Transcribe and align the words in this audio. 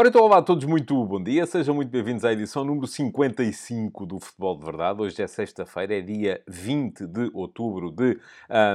Ora 0.00 0.08
então, 0.08 0.22
olá 0.22 0.38
a 0.38 0.42
todos, 0.42 0.64
muito 0.64 1.04
bom 1.04 1.22
dia. 1.22 1.44
Sejam 1.44 1.74
muito 1.74 1.90
bem-vindos 1.90 2.24
à 2.24 2.32
edição 2.32 2.64
número 2.64 2.86
55 2.86 4.06
do 4.06 4.18
Futebol 4.18 4.56
de 4.56 4.64
Verdade. 4.64 5.02
Hoje 5.02 5.22
é 5.22 5.26
sexta-feira, 5.26 5.98
é 5.98 6.00
dia 6.00 6.40
20 6.48 7.06
de 7.06 7.30
outubro 7.34 7.90
de 7.90 8.18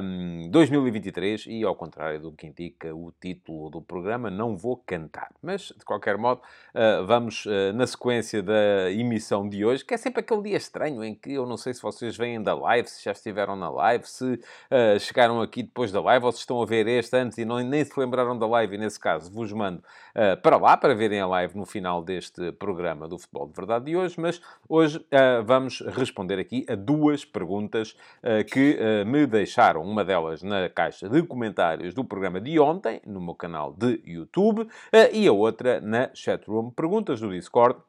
um, 0.04 0.47
2023 0.51 1.47
e, 1.47 1.64
ao 1.64 1.75
contrário 1.75 2.19
do 2.19 2.32
que 2.32 2.46
indica 2.46 2.93
o 2.93 3.11
título 3.19 3.71
do 3.71 3.82
programa, 3.82 4.29
não 4.29 4.55
vou 4.55 4.77
cantar. 4.77 5.32
Mas, 5.41 5.73
de 5.75 5.83
qualquer 5.83 6.15
modo, 6.15 6.41
uh, 6.75 7.04
vamos 7.07 7.47
uh, 7.47 7.73
na 7.73 7.87
sequência 7.87 8.43
da 8.43 8.92
emissão 8.92 9.50
de 9.50 9.65
hoje, 9.65 9.83
que 9.83 9.96
é 9.96 9.97
sempre 9.97 10.19
aquele 10.19 10.43
dia 10.43 10.57
estranho 10.57 11.04
em 11.04 11.15
que 11.15 11.33
eu 11.33 11.47
não 11.47 11.57
sei 11.57 11.73
se 11.73 11.82
vocês 11.82 12.15
vêm 12.15 12.39
da 12.39 12.54
live, 12.54 12.87
se 12.87 13.04
já 13.04 13.14
estiveram 13.14 13.55
na 13.55 13.71
live, 13.71 14.07
se 14.07 14.25
uh, 14.25 15.00
chegaram 15.00 15.42
aqui 15.42 15.64
depois 15.64 15.92
da 15.92 16.01
live 16.01 16.23
ou 16.23 16.32
se 16.32 16.42
estão 16.42 16.61
a 16.61 16.68
ver 16.68 16.86
este 16.87 17.18
antes 17.18 17.39
e 17.39 17.46
não, 17.46 17.60
nem 17.61 17.83
se 17.83 18.00
lembraram 18.00 18.37
da 18.37 18.46
live 18.46 18.75
e, 18.75 18.78
nesse 18.78 19.00
caso, 19.00 19.33
vos 19.33 19.51
mando 19.51 19.83
para 20.42 20.55
lá 20.55 20.78
para 20.78 20.93
verem 20.93 21.14
a 21.19 21.28
live 21.28 21.57
no 21.57 21.65
final 21.65 22.01
deste 22.01 22.51
programa 22.54 23.07
do 23.07 23.18
Futebol 23.18 23.47
de 23.47 23.54
Verdade 23.54 23.86
de 23.86 23.96
hoje, 23.96 24.19
mas 24.19 24.42
hoje 24.68 24.97
uh, 24.97 25.43
vamos 25.46 25.82
responder 25.82 26.39
aqui 26.39 26.65
a 26.69 26.75
duas 26.75 27.24
perguntas 27.24 27.96
uh, 28.24 28.43
que 28.46 28.78
uh, 28.79 29.05
me 29.05 29.25
deixaram. 29.25 29.83
Uma 29.83 30.04
delas 30.04 30.43
na 30.43 30.69
caixa 30.69 31.07
de 31.10 31.24
comentários 31.24 31.93
do 31.93 32.03
programa 32.03 32.39
de 32.39 32.59
ontem, 32.59 33.02
no 33.05 33.22
meu 33.22 33.36
canal 33.36 33.73
de 33.73 34.02
YouTube, 34.05 34.67
e 35.11 35.28
a 35.28 35.31
outra 35.31 35.81
na 35.81 36.09
chatroom 36.14 36.69
Perguntas 36.69 37.19
do 37.19 37.30
Discord 37.30 37.80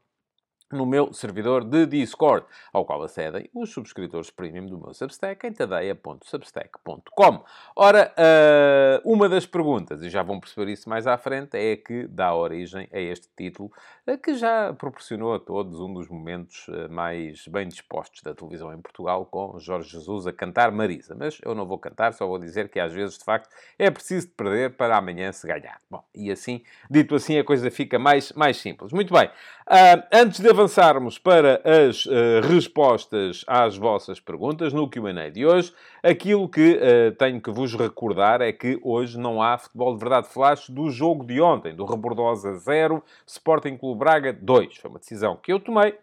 no 0.73 0.85
meu 0.85 1.13
servidor 1.13 1.65
de 1.65 1.87
Discord, 1.87 2.45
ao 2.73 2.85
qual 2.85 3.03
acedem 3.03 3.49
os 3.55 3.71
subscritores 3.71 4.31
premium 4.31 4.67
do 4.67 4.79
meu 4.79 4.93
Substack 4.93 5.47
em 5.47 5.53
tadeia.substack.com. 5.53 7.45
Ora, 7.77 8.13
uh, 8.13 9.13
uma 9.13 9.29
das 9.29 9.47
perguntas, 9.47 10.03
e 10.03 10.11
já 10.11 10.23
vão 10.23 10.41
perceber 10.41 10.73
isso 10.73 10.89
mais 10.89 11.07
à 11.07 11.17
frente, 11.17 11.57
é 11.57 11.77
que 11.77 12.07
dá 12.09 12.35
origem 12.35 12.89
a 12.93 12.99
este 12.99 13.29
título, 13.37 13.71
uh, 14.09 14.19
que 14.19 14.35
já 14.35 14.73
proporcionou 14.73 15.35
a 15.35 15.39
todos 15.39 15.79
um 15.79 15.93
dos 15.95 16.09
momentos 16.09 16.67
uh, 16.69 16.91
mais 16.91 17.47
bem 17.47 17.69
dispostos 17.69 18.23
da 18.23 18.35
televisão 18.35 18.73
em 18.73 18.81
Portugal, 18.81 19.25
com 19.27 19.57
Jorge 19.59 19.91
Jesus 19.91 20.27
a 20.27 20.33
cantar 20.33 20.73
Marisa. 20.73 21.15
Mas 21.15 21.39
eu 21.45 21.55
não 21.55 21.67
vou 21.67 21.79
cantar, 21.79 22.13
só 22.13 22.27
vou 22.27 22.39
dizer 22.39 22.69
que 22.69 22.81
às 22.81 22.93
vezes, 22.93 23.19
de 23.19 23.25
facto, 23.25 23.49
é 23.79 23.89
preciso 23.91 24.29
perder 24.31 24.77
para 24.77 24.97
amanhã 24.97 25.31
se 25.31 25.47
ganhar. 25.47 25.81
Bom, 25.89 26.03
e 26.13 26.31
assim, 26.31 26.63
dito 26.91 27.15
assim, 27.15 27.39
a 27.39 27.45
coisa 27.45 27.71
fica 27.71 27.99
mais, 27.99 28.33
mais 28.33 28.57
simples. 28.57 28.93
Muito 28.93 29.13
bem. 29.15 29.31
antes 30.13 30.41
de 30.41 30.56
avançarmos 30.57 31.19
para 31.19 31.61
as 31.63 32.07
uh, 32.07 32.41
respostas 32.49 33.45
às 33.47 33.77
vossas 33.77 34.19
perguntas 34.19 34.73
no 34.73 34.89
QA 34.89 35.31
de 35.31 35.45
hoje, 35.45 35.71
aquilo 36.03 36.49
que 36.49 36.77
uh, 36.77 37.15
tenho 37.17 37.43
que 37.43 37.51
vos 37.51 37.75
recordar 37.75 38.41
é 38.41 38.51
que 38.53 38.81
hoje 38.83 39.19
não 39.19 39.43
há 39.43 39.59
futebol 39.59 39.93
de 39.93 40.01
verdade 40.01 40.29
flash 40.29 40.71
do 40.71 40.89
jogo 40.89 41.27
de 41.27 41.43
ontem, 41.43 41.77
do 41.77 41.85
Rebordosa 41.85 42.55
0, 42.55 43.05
Sporting 43.27 43.77
Clube 43.77 43.99
Braga 43.99 44.33
2. 44.33 44.79
Foi 44.79 44.89
uma 44.89 44.99
decisão 44.99 45.37
que 45.37 45.53
eu 45.53 45.61
tomei, 45.61 45.95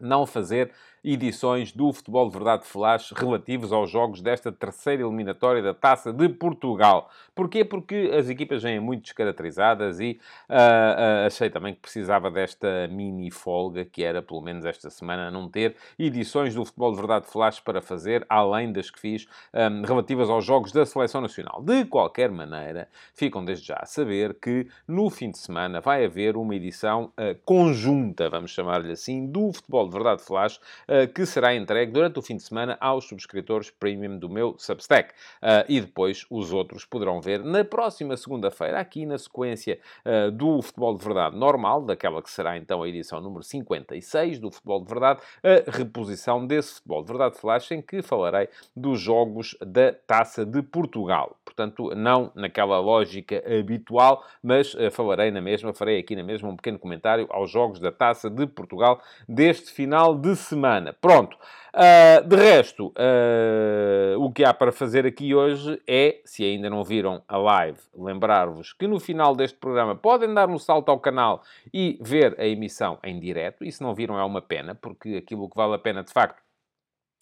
não 0.00 0.26
fazer 0.26 0.72
edições 1.12 1.72
do 1.72 1.90
Futebol 1.90 2.28
de 2.28 2.34
Verdade 2.34 2.66
Flash 2.66 3.12
relativos 3.16 3.72
aos 3.72 3.90
jogos 3.90 4.20
desta 4.20 4.52
terceira 4.52 5.02
eliminatória 5.02 5.62
da 5.62 5.72
Taça 5.72 6.12
de 6.12 6.28
Portugal. 6.28 7.10
Porquê? 7.34 7.64
Porque 7.64 8.10
as 8.12 8.28
equipas 8.28 8.62
vêm 8.62 8.78
muito 8.78 9.04
descaracterizadas 9.04 10.00
e 10.00 10.20
uh, 10.50 10.52
uh, 10.52 11.26
achei 11.26 11.48
também 11.48 11.72
que 11.72 11.80
precisava 11.80 12.30
desta 12.30 12.88
mini 12.88 13.30
folga, 13.30 13.84
que 13.84 14.04
era, 14.04 14.20
pelo 14.20 14.42
menos 14.42 14.66
esta 14.66 14.90
semana, 14.90 15.30
não 15.30 15.48
ter 15.48 15.76
edições 15.98 16.54
do 16.54 16.64
Futebol 16.64 16.90
de 16.90 16.98
Verdade 16.98 17.26
Flash 17.26 17.60
para 17.60 17.80
fazer, 17.80 18.26
além 18.28 18.70
das 18.72 18.90
que 18.90 19.00
fiz, 19.00 19.26
um, 19.54 19.82
relativas 19.82 20.28
aos 20.28 20.44
jogos 20.44 20.72
da 20.72 20.84
Seleção 20.84 21.20
Nacional. 21.20 21.62
De 21.62 21.84
qualquer 21.84 22.30
maneira, 22.30 22.88
ficam 23.14 23.44
desde 23.44 23.68
já 23.68 23.78
a 23.80 23.86
saber 23.86 24.34
que 24.34 24.66
no 24.86 25.08
fim 25.08 25.30
de 25.30 25.38
semana 25.38 25.80
vai 25.80 26.04
haver 26.04 26.36
uma 26.36 26.54
edição 26.54 27.12
uh, 27.16 27.38
conjunta, 27.44 28.28
vamos 28.28 28.50
chamar-lhe 28.50 28.92
assim, 28.92 29.26
do 29.26 29.52
Futebol 29.52 29.86
de 29.86 29.92
Verdade 29.92 30.22
Flash, 30.22 30.60
que 31.06 31.26
será 31.26 31.54
entregue 31.54 31.92
durante 31.92 32.18
o 32.18 32.22
fim 32.22 32.36
de 32.36 32.42
semana 32.42 32.76
aos 32.80 33.06
subscritores 33.06 33.70
premium 33.70 34.18
do 34.18 34.28
meu 34.28 34.54
Substack. 34.58 35.12
Eh, 35.42 35.66
e 35.68 35.80
depois 35.80 36.26
os 36.30 36.52
outros 36.52 36.84
poderão 36.84 37.20
ver 37.20 37.44
na 37.44 37.64
próxima 37.64 38.16
segunda-feira, 38.16 38.80
aqui 38.80 39.04
na 39.06 39.18
sequência 39.18 39.78
eh, 40.04 40.30
do 40.30 40.60
Futebol 40.62 40.96
de 40.96 41.04
Verdade 41.04 41.36
normal, 41.36 41.82
daquela 41.82 42.22
que 42.22 42.30
será 42.30 42.56
então 42.56 42.82
a 42.82 42.88
edição 42.88 43.20
número 43.20 43.42
56 43.42 44.38
do 44.38 44.50
Futebol 44.50 44.82
de 44.82 44.88
Verdade, 44.88 45.20
a 45.42 45.70
reposição 45.70 46.46
desse 46.46 46.74
Futebol 46.74 47.02
de 47.02 47.08
Verdade 47.08 47.38
Flash, 47.38 47.70
em 47.72 47.82
que 47.82 48.02
falarei 48.02 48.48
dos 48.74 49.00
jogos 49.00 49.56
da 49.60 49.92
Taça 49.92 50.44
de 50.44 50.62
Portugal. 50.62 51.36
Portanto, 51.44 51.94
não 51.94 52.30
naquela 52.34 52.78
lógica 52.78 53.42
habitual, 53.46 54.24
mas 54.42 54.76
falarei 54.92 55.30
na 55.30 55.40
mesma, 55.40 55.72
farei 55.72 55.98
aqui 55.98 56.14
na 56.14 56.22
mesma 56.22 56.48
um 56.48 56.56
pequeno 56.56 56.78
comentário 56.78 57.26
aos 57.30 57.50
jogos 57.50 57.80
da 57.80 57.90
Taça 57.90 58.30
de 58.30 58.46
Portugal 58.46 59.00
deste 59.28 59.72
final 59.72 60.14
de 60.16 60.36
semana 60.36 60.77
semana. 60.78 60.92
Pronto. 60.92 61.36
Uh, 61.74 62.26
de 62.26 62.34
resto, 62.34 62.88
uh, 62.88 64.18
o 64.18 64.32
que 64.32 64.44
há 64.44 64.54
para 64.54 64.72
fazer 64.72 65.06
aqui 65.06 65.34
hoje 65.34 65.80
é, 65.86 66.20
se 66.24 66.42
ainda 66.42 66.70
não 66.70 66.82
viram 66.82 67.22
a 67.28 67.36
live, 67.36 67.78
lembrar-vos 67.94 68.72
que 68.72 68.86
no 68.86 68.98
final 68.98 69.36
deste 69.36 69.58
programa 69.58 69.94
podem 69.94 70.32
dar 70.32 70.48
um 70.48 70.58
salto 70.58 70.88
ao 70.88 70.98
canal 70.98 71.42
e 71.72 71.98
ver 72.00 72.34
a 72.40 72.46
emissão 72.46 72.98
em 73.04 73.20
direto. 73.20 73.64
E 73.64 73.70
se 73.70 73.82
não 73.82 73.94
viram 73.94 74.18
é 74.18 74.24
uma 74.24 74.40
pena, 74.40 74.74
porque 74.74 75.16
aquilo 75.16 75.48
que 75.48 75.56
vale 75.56 75.74
a 75.74 75.78
pena 75.78 76.02
de 76.02 76.12
facto 76.12 76.42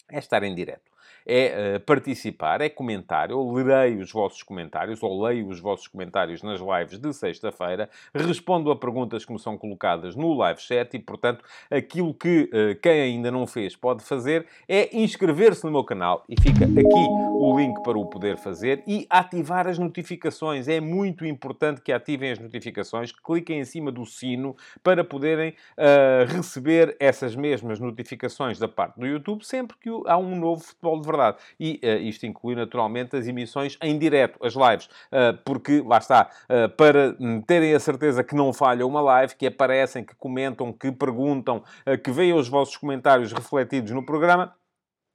é 0.09 0.17
estar 0.17 0.41
em 0.43 0.55
direto 0.55 0.96
é 1.25 1.75
uh, 1.75 1.79
participar, 1.81 2.61
é 2.61 2.69
comentar. 2.69 3.29
Eu 3.29 3.51
lerei 3.51 3.97
os 3.97 4.11
vossos 4.11 4.43
comentários, 4.43 5.01
ou 5.03 5.23
leio 5.23 5.47
os 5.49 5.59
vossos 5.59 5.87
comentários 5.87 6.41
nas 6.41 6.59
lives 6.59 6.99
de 6.99 7.13
sexta-feira, 7.13 7.89
respondo 8.13 8.71
a 8.71 8.75
perguntas 8.75 9.25
que 9.25 9.33
me 9.33 9.39
são 9.39 9.57
colocadas 9.57 10.15
no 10.15 10.33
live 10.33 10.61
chat 10.61 10.93
e, 10.93 10.99
portanto, 10.99 11.43
aquilo 11.69 12.13
que 12.13 12.49
uh, 12.53 12.79
quem 12.81 13.01
ainda 13.01 13.31
não 13.31 13.45
fez 13.45 13.75
pode 13.75 14.03
fazer 14.03 14.45
é 14.67 14.95
inscrever-se 14.97 15.63
no 15.65 15.71
meu 15.71 15.83
canal 15.83 16.23
e 16.29 16.39
fica 16.39 16.65
aqui 16.65 17.27
o 17.39 17.57
link 17.57 17.81
para 17.83 17.97
o 17.97 18.05
poder 18.05 18.37
fazer 18.37 18.83
e 18.87 19.05
ativar 19.09 19.67
as 19.67 19.77
notificações. 19.77 20.67
É 20.67 20.79
muito 20.79 21.25
importante 21.25 21.81
que 21.81 21.91
ativem 21.91 22.31
as 22.31 22.39
notificações, 22.39 23.11
cliquem 23.11 23.59
em 23.59 23.65
cima 23.65 23.91
do 23.91 24.05
sino 24.05 24.55
para 24.83 25.03
poderem 25.03 25.51
uh, 25.77 26.25
receber 26.27 26.95
essas 26.99 27.35
mesmas 27.35 27.79
notificações 27.79 28.59
da 28.59 28.67
parte 28.67 28.99
do 28.99 29.05
YouTube 29.05 29.43
sempre 29.43 29.77
que 29.77 29.89
há 30.05 30.17
um 30.17 30.35
novo 30.35 30.63
futebol 30.63 30.96
de 31.01 31.07
verdade. 31.07 31.37
E 31.59 31.79
uh, 31.83 32.01
isto 32.01 32.25
inclui 32.25 32.55
naturalmente 32.55 33.15
as 33.15 33.27
emissões 33.27 33.77
em 33.81 33.97
direto, 33.97 34.39
as 34.45 34.53
lives, 34.53 34.85
uh, 34.85 35.37
porque 35.45 35.81
lá 35.81 35.97
está, 35.97 36.29
uh, 36.49 36.69
para 36.75 37.15
terem 37.45 37.73
a 37.73 37.79
certeza 37.79 38.23
que 38.23 38.35
não 38.35 38.53
falha 38.53 38.85
uma 38.85 39.01
live, 39.01 39.35
que 39.35 39.47
aparecem, 39.47 40.03
que 40.03 40.15
comentam, 40.15 40.71
que 40.73 40.91
perguntam, 40.91 41.63
que 42.03 42.11
veem 42.11 42.33
os 42.33 42.47
vossos 42.47 42.77
comentários 42.77 43.31
refletidos 43.31 43.91
no 43.91 44.05
programa, 44.05 44.53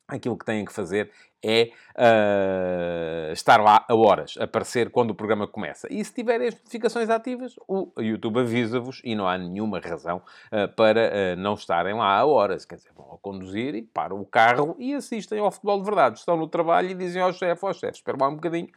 aquilo 0.09 0.37
que 0.37 0.45
têm 0.45 0.65
que 0.65 0.73
fazer 0.73 1.11
é 1.43 1.71
uh, 1.93 3.33
estar 3.33 3.61
lá 3.61 3.85
a 3.89 3.95
horas, 3.95 4.35
aparecer 4.39 4.91
quando 4.91 5.11
o 5.11 5.15
programa 5.15 5.47
começa. 5.47 5.89
E 5.91 6.05
se 6.05 6.15
tiverem 6.15 6.49
as 6.49 6.55
notificações 6.55 7.11
ativas, 7.11 7.55
o 7.67 7.91
YouTube 7.99 8.41
avisa-vos 8.41 9.01
e 9.05 9.15
não 9.15 9.27
há 9.27 9.37
nenhuma 9.37 9.81
razão 9.81 10.23
uh, 10.53 10.69
para 10.75 11.11
uh, 11.11 11.41
não 11.41 11.55
estarem 11.55 11.95
lá 11.95 12.19
a 12.19 12.25
horas. 12.25 12.65
Quer 12.65 12.77
dizer, 12.77 12.91
vão 12.97 13.13
a 13.13 13.19
conduzir 13.19 13.75
e 13.75 13.83
param 13.83 14.21
o 14.21 14.25
carro 14.25 14.77
e 14.79 14.95
assistem 14.95 15.39
ao 15.39 15.51
futebol 15.51 15.79
de 15.79 15.85
verdade. 15.85 16.19
Estão 16.19 16.37
no 16.37 16.47
trabalho 16.47 16.91
e 16.91 16.95
dizem 16.95 17.21
ao 17.21 17.33
chefe, 17.33 17.67
ao 17.67 17.75
chefe, 17.75 17.97
espera 17.97 18.17
lá 18.21 18.29
um 18.29 18.35
bocadinho, 18.35 18.69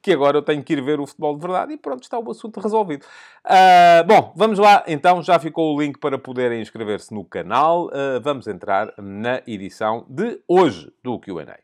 que 0.00 0.12
agora 0.12 0.38
eu 0.38 0.42
tenho 0.42 0.62
que 0.62 0.72
ir 0.72 0.82
ver 0.82 1.00
o 1.00 1.06
futebol 1.06 1.34
de 1.34 1.40
verdade 1.40 1.72
e 1.74 1.76
pronto, 1.76 2.02
está 2.02 2.18
o 2.18 2.30
assunto 2.30 2.60
resolvido. 2.60 3.04
bom, 4.06 4.32
vamos 4.34 4.58
lá, 4.58 4.84
então, 4.86 5.22
já 5.22 5.38
ficou 5.38 5.74
o 5.74 5.80
link 5.80 5.98
para 5.98 6.18
poderem 6.18 6.60
inscrever-se 6.60 7.12
no 7.12 7.24
canal. 7.24 7.90
vamos 8.22 8.46
entrar 8.46 8.92
na 8.98 9.42
edição 9.46 10.06
de 10.08 10.40
hoje 10.48 10.92
do 11.02 11.18
Q&A. 11.18 11.63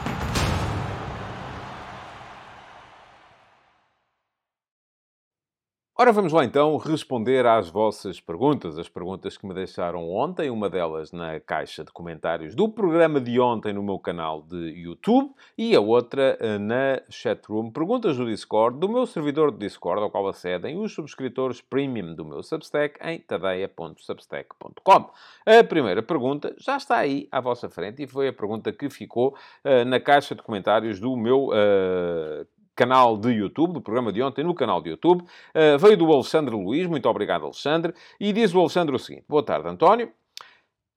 Ora, 5.93 6.13
vamos 6.13 6.31
lá 6.31 6.45
então 6.45 6.77
responder 6.77 7.45
às 7.45 7.69
vossas 7.69 8.19
perguntas, 8.19 8.79
as 8.79 8.87
perguntas 8.87 9.37
que 9.37 9.45
me 9.45 9.53
deixaram 9.53 10.09
ontem, 10.09 10.49
uma 10.49 10.69
delas 10.69 11.11
na 11.11 11.37
caixa 11.41 11.83
de 11.83 11.91
comentários 11.91 12.55
do 12.55 12.69
programa 12.69 13.19
de 13.19 13.37
ontem 13.41 13.73
no 13.73 13.83
meu 13.83 13.99
canal 13.99 14.41
de 14.41 14.69
YouTube 14.69 15.31
e 15.57 15.75
a 15.75 15.81
outra 15.81 16.37
eh, 16.39 16.57
na 16.57 17.01
chatroom 17.09 17.69
Perguntas 17.69 18.15
do 18.15 18.25
Discord, 18.25 18.79
do 18.79 18.87
meu 18.87 19.05
servidor 19.05 19.51
de 19.51 19.57
Discord, 19.57 20.01
ao 20.01 20.09
qual 20.09 20.29
acedem 20.29 20.79
os 20.79 20.93
subscritores 20.93 21.59
premium 21.59 22.15
do 22.15 22.23
meu 22.23 22.41
Substack 22.41 22.97
em 23.05 23.19
tadeia.substack.com. 23.19 25.11
A 25.45 25.63
primeira 25.65 26.01
pergunta 26.01 26.55
já 26.57 26.77
está 26.77 26.99
aí 26.99 27.27
à 27.29 27.41
vossa 27.41 27.69
frente 27.69 28.01
e 28.01 28.07
foi 28.07 28.29
a 28.29 28.33
pergunta 28.33 28.71
que 28.71 28.89
ficou 28.89 29.35
uh, 29.65 29.85
na 29.85 29.99
caixa 29.99 30.33
de 30.33 30.41
comentários 30.41 31.01
do 31.01 31.17
meu 31.17 31.49
uh, 31.49 32.47
canal 32.81 33.15
de 33.15 33.29
YouTube, 33.29 33.73
do 33.73 33.81
programa 33.81 34.11
de 34.11 34.23
ontem 34.23 34.43
no 34.43 34.55
canal 34.55 34.81
de 34.81 34.89
YouTube. 34.89 35.21
Uh, 35.21 35.77
veio 35.77 35.95
do 35.95 36.11
Alexandre 36.11 36.55
Luiz, 36.55 36.87
muito 36.87 37.07
obrigado, 37.07 37.43
Alexandre. 37.43 37.93
E 38.19 38.33
diz 38.33 38.55
o 38.55 38.59
Alexandre 38.59 38.95
o 38.95 38.99
seguinte: 38.99 39.25
Boa 39.29 39.43
tarde, 39.43 39.67
António. 39.67 40.11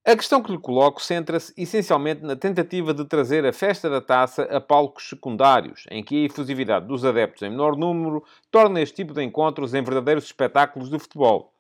A 0.07 0.17
questão 0.17 0.43
que 0.43 0.53
lhe 0.53 0.59
coloco 0.59 1.03
centra-se 1.03 1.53
essencialmente 1.57 2.23
na 2.23 2.37
tentativa 2.37 2.93
de 2.93 3.07
trazer 3.07 3.47
a 3.47 3.55
festa 3.55 3.89
da 3.89 4.03
taça 4.03 4.43
a 4.45 4.61
palcos 4.61 5.09
secundários, 5.09 5.85
em 5.91 6.03
que 6.03 6.23
a 6.23 6.27
efusividade 6.27 6.87
dos 6.87 7.07
adeptos 7.07 7.43
em 7.43 7.49
menor 7.49 7.75
número 7.75 8.23
torna 8.51 8.83
este 8.83 8.97
tipo 8.97 9.15
de 9.15 9.23
encontros 9.23 9.73
em 9.73 9.83
verdadeiros 9.83 10.25
espetáculos 10.25 10.91
de 10.91 10.99
futebol. 10.99 11.54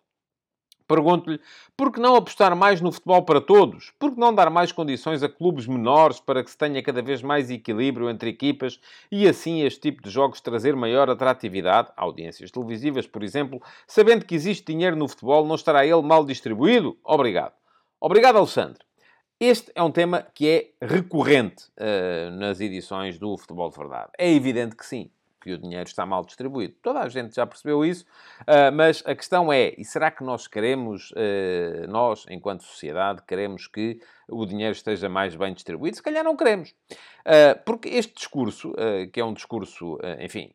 Pergunto-lhe, 0.87 1.41
por 1.77 1.91
que 1.91 1.99
não 1.99 2.15
apostar 2.15 2.55
mais 2.55 2.81
no 2.81 2.93
futebol 2.93 3.23
para 3.23 3.41
todos? 3.41 3.93
Por 3.99 4.13
que 4.13 4.21
não 4.21 4.35
dar 4.35 4.51
mais 4.51 4.71
condições 4.71 5.23
a 5.23 5.29
clubes 5.29 5.67
menores 5.67 6.21
para 6.21 6.45
que 6.45 6.51
se 6.51 6.59
tenha 6.59 6.83
cada 6.83 7.01
vez 7.01 7.23
mais 7.23 7.51
equilíbrio 7.51 8.11
entre 8.11 8.29
equipas 8.29 8.79
e 9.11 9.27
assim 9.27 9.63
este 9.63 9.81
tipo 9.81 10.03
de 10.03 10.11
jogos 10.11 10.43
trazer 10.43 10.77
maior 10.77 11.09
atratividade, 11.09 11.89
audiências 11.97 12.51
televisivas, 12.51 13.07
por 13.07 13.23
exemplo, 13.23 13.63
sabendo 13.87 14.27
que 14.27 14.35
existe 14.35 14.73
dinheiro 14.73 14.97
no 14.97 15.09
futebol, 15.09 15.47
não 15.47 15.55
estará 15.55 15.87
ele 15.87 16.03
mal 16.03 16.25
distribuído? 16.25 16.99
Obrigado. 17.03 17.55
Obrigado, 17.99 18.37
Alexandre. 18.37 18.85
Este 19.41 19.73
é 19.75 19.83
um 19.83 19.91
tema 19.91 20.27
que 20.35 20.49
é 20.49 20.87
recorrente 20.87 21.65
uh, 21.79 22.31
nas 22.31 22.61
edições 22.61 23.19
do 23.19 23.37
Futebol 23.37 23.71
de 23.71 23.77
Verdade. 23.77 24.11
É 24.17 24.31
evidente 24.31 24.77
que 24.77 24.87
sim, 24.87 25.11
que 25.45 25.53
o 25.53 25.59
dinheiro 25.59 25.87
está 25.87 26.07
mal 26.07 26.25
distribuído. 26.25 26.75
Toda 26.83 27.01
a 27.01 27.09
gente 27.11 27.35
já 27.35 27.47
percebeu 27.47 27.85
isso, 27.85 28.07
uh, 28.41 28.73
mas 28.73 29.03
a 29.05 29.15
questão 29.15 29.53
é, 29.53 29.75
e 29.77 29.85
será 29.85 30.11
que 30.11 30.25
nós 30.25 30.47
queremos, 30.47 31.11
uh, 31.11 31.87
nós, 31.87 32.25
enquanto 32.31 32.65
sociedade, 32.65 33.23
queremos 33.29 33.67
que 33.67 34.01
o 34.27 34.47
dinheiro 34.47 34.73
esteja 34.73 35.07
mais 35.07 35.37
bem 35.37 35.53
distribuído? 35.53 35.97
Se 35.97 36.03
calhar 36.03 36.25
não 36.25 36.35
queremos. 36.35 36.75
porque 37.67 37.91
este 37.91 38.15
discurso, 38.15 38.73
que 39.13 39.21
é 39.21 39.25
um 39.25 39.35
discurso, 39.35 39.99
enfim, 40.19 40.51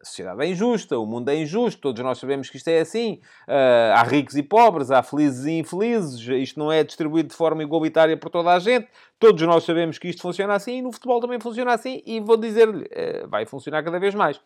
a 0.00 0.04
sociedade 0.04 0.42
é 0.42 0.46
injusta, 0.46 0.98
o 0.98 1.06
mundo 1.06 1.28
é 1.28 1.36
injusto, 1.36 1.80
todos 1.80 2.02
nós 2.02 2.18
sabemos 2.18 2.48
que 2.48 2.56
isto 2.56 2.68
é 2.68 2.80
assim. 2.80 3.20
Uh, 3.48 3.92
há 3.94 4.02
ricos 4.02 4.36
e 4.36 4.42
pobres, 4.42 4.90
há 4.90 5.02
felizes 5.02 5.44
e 5.44 5.58
infelizes, 5.58 6.20
isto 6.20 6.58
não 6.58 6.70
é 6.70 6.84
distribuído 6.84 7.30
de 7.30 7.34
forma 7.34 7.62
igualitária 7.62 8.16
por 8.16 8.30
toda 8.30 8.52
a 8.52 8.58
gente. 8.58 8.88
Todos 9.18 9.42
nós 9.42 9.64
sabemos 9.64 9.98
que 9.98 10.08
isto 10.08 10.22
funciona 10.22 10.54
assim 10.54 10.78
e 10.78 10.82
no 10.82 10.92
futebol 10.92 11.20
também 11.20 11.40
funciona 11.40 11.72
assim 11.72 12.02
e 12.06 12.20
vou 12.20 12.36
dizer-lhe, 12.36 12.84
uh, 12.84 13.28
vai 13.28 13.44
funcionar 13.44 13.82
cada 13.82 13.98
vez 13.98 14.14
mais. 14.14 14.40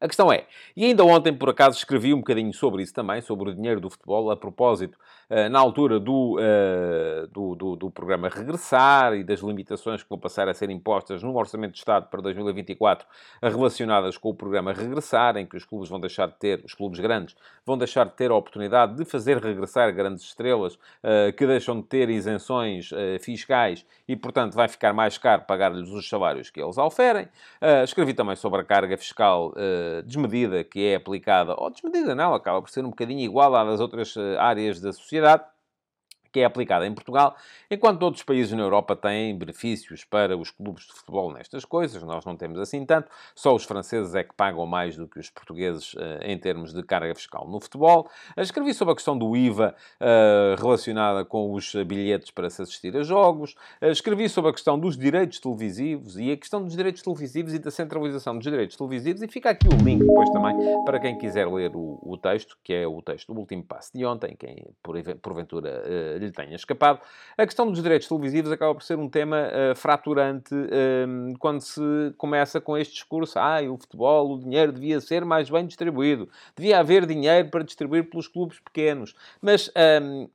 A 0.00 0.06
questão 0.06 0.30
é, 0.30 0.46
e 0.76 0.84
ainda 0.84 1.02
ontem 1.02 1.32
por 1.32 1.48
acaso 1.48 1.78
escrevi 1.78 2.12
um 2.12 2.18
bocadinho 2.18 2.52
sobre 2.52 2.82
isso 2.82 2.92
também, 2.92 3.22
sobre 3.22 3.48
o 3.48 3.54
dinheiro 3.54 3.80
do 3.80 3.88
futebol, 3.88 4.30
a 4.30 4.36
propósito, 4.36 4.98
na 5.50 5.58
altura 5.58 5.98
do, 5.98 6.38
eh, 6.40 7.26
do, 7.30 7.54
do, 7.54 7.76
do, 7.76 7.90
programa 7.90 8.28
Regressar 8.28 9.14
e 9.14 9.24
das 9.24 9.40
limitações 9.40 10.02
que 10.02 10.08
vão 10.08 10.18
passar 10.18 10.48
a 10.48 10.54
ser 10.54 10.70
impostas 10.70 11.22
no 11.22 11.34
Orçamento 11.36 11.72
de 11.72 11.78
Estado 11.78 12.08
para 12.08 12.20
2024 12.20 13.06
relacionadas 13.42 14.16
com 14.16 14.30
o 14.30 14.34
programa 14.34 14.72
Regressar, 14.72 15.36
em 15.36 15.46
que 15.46 15.56
os 15.56 15.64
clubes 15.64 15.88
vão 15.88 16.00
deixar 16.00 16.26
de 16.28 16.34
ter, 16.34 16.62
os 16.64 16.74
clubes 16.74 17.00
grandes, 17.00 17.36
vão 17.64 17.76
deixar 17.76 18.04
de 18.04 18.12
ter 18.12 18.30
a 18.30 18.34
oportunidade 18.34 18.96
de 18.96 19.04
fazer 19.04 19.38
regressar 19.38 19.92
grandes 19.94 20.24
estrelas 20.24 20.78
eh, 21.02 21.32
que 21.32 21.46
deixam 21.46 21.80
de 21.80 21.86
ter 21.86 22.08
isenções 22.08 22.90
fiscais 23.20 23.84
e, 24.06 24.16
portanto, 24.16 24.54
vai 24.54 24.68
ficar 24.68 24.92
mais 24.92 25.18
caro 25.18 25.42
pagar-lhes 25.42 25.90
os 25.90 26.08
salários 26.08 26.50
que 26.50 26.60
eles 26.60 26.78
oferem. 26.78 27.28
Escrevi 27.82 28.14
também 28.14 28.36
sobre 28.36 28.60
a 28.60 28.64
carga 28.64 28.96
fiscal 28.96 29.52
desmedida 30.04 30.62
que 30.64 30.86
é 30.86 30.96
aplicada, 30.96 31.54
ou 31.56 31.70
desmedida 31.70 32.14
não, 32.14 32.34
acaba 32.34 32.60
por 32.60 32.70
ser 32.70 32.84
um 32.84 32.90
bocadinho 32.90 33.20
igual 33.20 33.54
à 33.54 33.64
das 33.64 33.80
outras 33.80 34.16
eh, 34.16 34.36
áreas 34.38 34.80
da 34.80 34.92
sociedade, 34.92 35.13
sociedad 35.14 35.53
que 36.34 36.40
é 36.40 36.44
aplicada 36.44 36.84
em 36.84 36.92
Portugal, 36.92 37.36
enquanto 37.70 38.02
outros 38.02 38.24
países 38.24 38.52
na 38.52 38.62
Europa 38.64 38.96
têm 38.96 39.38
benefícios 39.38 40.04
para 40.04 40.36
os 40.36 40.50
clubes 40.50 40.84
de 40.84 40.92
futebol 40.92 41.32
nestas 41.32 41.64
coisas, 41.64 42.02
nós 42.02 42.24
não 42.24 42.36
temos 42.36 42.58
assim 42.58 42.84
tanto, 42.84 43.08
só 43.36 43.54
os 43.54 43.62
franceses 43.62 44.16
é 44.16 44.24
que 44.24 44.34
pagam 44.34 44.66
mais 44.66 44.96
do 44.96 45.06
que 45.06 45.20
os 45.20 45.30
portugueses 45.30 45.94
eh, 45.96 46.32
em 46.32 46.36
termos 46.36 46.74
de 46.74 46.82
carga 46.82 47.14
fiscal 47.14 47.46
no 47.46 47.60
futebol. 47.60 48.10
Escrevi 48.36 48.74
sobre 48.74 48.90
a 48.90 48.94
questão 48.96 49.16
do 49.16 49.36
IVA 49.36 49.76
eh, 50.00 50.56
relacionada 50.58 51.24
com 51.24 51.52
os 51.52 51.72
bilhetes 51.86 52.32
para 52.32 52.50
se 52.50 52.62
assistir 52.62 52.96
a 52.96 53.04
jogos, 53.04 53.54
escrevi 53.80 54.28
sobre 54.28 54.50
a 54.50 54.52
questão 54.52 54.76
dos 54.76 54.98
direitos 54.98 55.38
televisivos 55.38 56.18
e 56.18 56.32
a 56.32 56.36
questão 56.36 56.64
dos 56.64 56.76
direitos 56.76 57.00
televisivos 57.00 57.54
e 57.54 57.60
da 57.60 57.70
centralização 57.70 58.34
dos 58.34 58.42
direitos 58.42 58.76
televisivos, 58.76 59.22
e 59.22 59.28
fica 59.28 59.50
aqui 59.50 59.68
o 59.68 59.84
link 59.84 60.00
depois 60.00 60.28
também 60.30 60.56
para 60.84 60.98
quem 60.98 61.16
quiser 61.16 61.46
ler 61.46 61.76
o, 61.76 62.00
o 62.02 62.18
texto, 62.18 62.58
que 62.64 62.72
é 62.74 62.88
o 62.88 63.00
texto 63.00 63.32
do 63.32 63.38
último 63.38 63.62
passo 63.62 63.92
de 63.96 64.04
ontem, 64.04 64.34
quem 64.36 64.66
porventura 65.22 65.84
eh, 65.84 66.23
lhe 66.24 66.32
tenha 66.32 66.56
escapado. 66.56 67.00
A 67.36 67.44
questão 67.44 67.70
dos 67.70 67.82
direitos 67.82 68.08
televisivos 68.08 68.50
acaba 68.50 68.74
por 68.74 68.82
ser 68.82 68.98
um 68.98 69.08
tema 69.08 69.48
uh, 69.48 69.74
fraturante 69.74 70.54
uh, 70.54 71.38
quando 71.38 71.60
se 71.60 71.80
começa 72.16 72.60
com 72.60 72.76
este 72.76 72.94
discurso: 72.94 73.38
ah, 73.38 73.60
o 73.62 73.78
futebol, 73.78 74.34
o 74.34 74.38
dinheiro 74.38 74.72
devia 74.72 75.00
ser 75.00 75.24
mais 75.24 75.48
bem 75.48 75.66
distribuído, 75.66 76.28
devia 76.56 76.78
haver 76.78 77.06
dinheiro 77.06 77.48
para 77.50 77.62
distribuir 77.62 78.08
pelos 78.08 78.28
clubes 78.28 78.58
pequenos. 78.60 79.14
Mas 79.40 79.68
uh, 79.68 80.30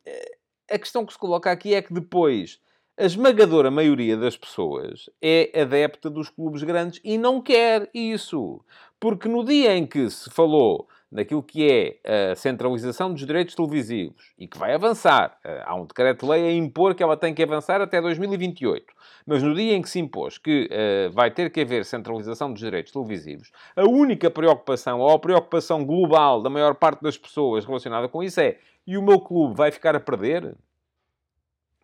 a 0.70 0.78
questão 0.78 1.06
que 1.06 1.14
se 1.14 1.20
coloca 1.20 1.52
aqui 1.52 1.74
é 1.74 1.82
que 1.82 1.94
depois 1.94 2.60
a 3.00 3.06
esmagadora 3.06 3.72
maioria 3.72 4.18
das 4.18 4.36
pessoas 4.36 5.10
é 5.22 5.62
adepta 5.62 6.10
dos 6.10 6.30
clubes 6.30 6.64
grandes 6.64 7.00
e 7.02 7.18
não 7.18 7.42
quer 7.42 7.90
isso. 7.94 8.60
Porque 9.00 9.30
no 9.30 9.46
dia 9.46 9.74
em 9.74 9.88
que 9.88 10.10
se 10.10 10.30
falou 10.30 10.86
daquilo 11.12 11.42
que 11.42 11.68
é 11.70 12.32
a 12.32 12.36
centralização 12.36 13.12
dos 13.12 13.26
direitos 13.26 13.56
televisivos 13.56 14.34
e 14.38 14.48
que 14.48 14.58
vai 14.58 14.74
avançar. 14.74 15.38
Eh, 15.44 15.64
há 15.66 15.76
um 15.76 15.86
decreto-lei 15.86 16.48
a 16.48 16.54
impor 16.54 16.94
que 16.94 17.02
ela 17.02 17.18
tem 17.18 17.34
que 17.34 17.42
avançar 17.42 17.82
até 17.82 18.00
2028. 18.00 18.94
Mas 19.26 19.42
no 19.42 19.56
dia 19.56 19.74
em 19.74 19.82
que 19.82 19.90
se 19.90 20.00
impôs 20.00 20.38
que 20.38 20.70
uh, 20.72 21.12
vai 21.12 21.32
ter 21.32 21.52
que 21.52 21.62
haver 21.62 21.86
centralização 21.86 22.52
dos 22.52 22.62
direitos 22.62 22.92
televisivos, 22.92 23.52
a 23.76 23.84
única 23.84 24.30
preocupação, 24.30 25.00
ou 25.00 25.10
a 25.10 25.20
preocupação 25.20 25.86
global 25.86 26.42
da 26.42 26.50
maior 26.50 26.76
parte 26.76 27.02
das 27.02 27.18
pessoas 27.18 27.66
relacionada 27.66 28.08
com 28.08 28.24
isso 28.24 28.40
é 28.40 28.58
e 28.86 28.98
o 28.98 29.04
meu 29.04 29.20
clube 29.20 29.56
vai 29.56 29.72
ficar 29.72 29.96
a 29.96 30.00
perder? 30.00 30.56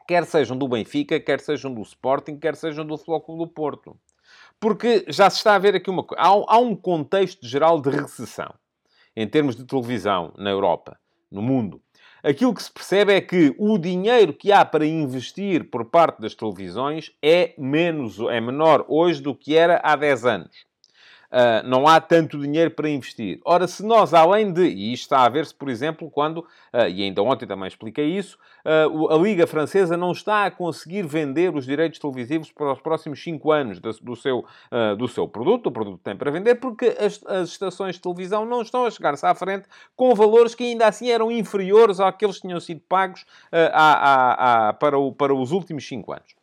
Quer 0.07 0.25
sejam 0.25 0.55
do 0.57 0.67
Benfica, 0.67 1.19
quer 1.19 1.39
sejam 1.39 1.73
do 1.73 1.81
Sporting, 1.81 2.37
quer 2.37 2.55
sejam 2.55 2.85
do 2.85 2.97
Flóculo 2.97 3.45
do 3.45 3.47
Porto. 3.51 3.97
Porque 4.59 5.05
já 5.07 5.29
se 5.29 5.37
está 5.37 5.55
a 5.55 5.59
ver 5.59 5.75
aqui 5.75 5.89
uma 5.89 6.03
coisa. 6.03 6.21
Há, 6.21 6.27
há 6.27 6.57
um 6.59 6.75
contexto 6.75 7.45
geral 7.45 7.81
de 7.81 7.89
recessão 7.89 8.53
em 9.15 9.27
termos 9.27 9.55
de 9.55 9.65
televisão 9.65 10.33
na 10.37 10.49
Europa, 10.49 10.99
no 11.31 11.41
mundo, 11.41 11.81
aquilo 12.23 12.53
que 12.53 12.63
se 12.63 12.71
percebe 12.71 13.13
é 13.13 13.21
que 13.21 13.55
o 13.57 13.77
dinheiro 13.77 14.33
que 14.33 14.51
há 14.51 14.65
para 14.65 14.85
investir 14.85 15.69
por 15.69 15.85
parte 15.85 16.21
das 16.21 16.35
televisões 16.35 17.11
é 17.21 17.53
menos, 17.57 18.19
é 18.19 18.41
menor 18.41 18.85
hoje 18.87 19.21
do 19.21 19.35
que 19.35 19.55
era 19.55 19.79
há 19.83 19.95
10 19.95 20.25
anos. 20.25 20.65
Uh, 21.35 21.67
não 21.67 21.85
há 21.85 21.99
tanto 21.99 22.39
dinheiro 22.39 22.71
para 22.71 22.89
investir. 22.89 23.41
Ora, 23.43 23.67
se 23.67 23.83
nós, 23.83 24.13
além 24.13 24.53
de, 24.53 24.61
e 24.61 24.93
isto 24.93 25.03
está 25.03 25.25
a 25.25 25.27
ver-se, 25.27 25.53
por 25.53 25.67
exemplo, 25.67 26.09
quando, 26.09 26.37
uh, 26.37 26.87
e 26.87 27.03
ainda 27.03 27.21
ontem 27.21 27.45
também 27.45 27.67
expliquei 27.67 28.05
isso, 28.05 28.37
uh, 28.63 29.13
a 29.13 29.17
Liga 29.17 29.45
Francesa 29.45 29.97
não 29.97 30.13
está 30.13 30.45
a 30.45 30.51
conseguir 30.51 31.05
vender 31.05 31.53
os 31.53 31.65
direitos 31.65 31.99
televisivos 31.99 32.53
para 32.53 32.71
os 32.71 32.79
próximos 32.79 33.21
5 33.21 33.51
anos 33.51 33.81
do, 33.81 33.91
do 33.91 34.15
seu, 34.15 34.45
do 34.97 35.09
seu 35.09 35.27
produto, 35.27 35.67
o 35.67 35.71
produto 35.73 35.99
tem 36.01 36.15
para 36.15 36.31
vender, 36.31 36.55
porque 36.55 36.95
as, 36.97 37.21
as 37.25 37.49
estações 37.49 37.95
de 37.95 38.01
televisão 38.01 38.45
não 38.45 38.61
estão 38.61 38.85
a 38.85 38.91
chegar-se 38.91 39.25
à 39.25 39.35
frente 39.35 39.67
com 39.93 40.15
valores 40.15 40.55
que 40.55 40.63
ainda 40.63 40.87
assim 40.87 41.09
eram 41.09 41.29
inferiores 41.29 41.99
àqueles 41.99 42.37
que 42.37 42.43
tinham 42.43 42.61
sido 42.61 42.79
pagos 42.87 43.25
para, 44.79 44.97
o, 44.97 45.11
para 45.11 45.35
os 45.35 45.51
últimos 45.51 45.85
5 45.85 46.13
anos. 46.13 46.35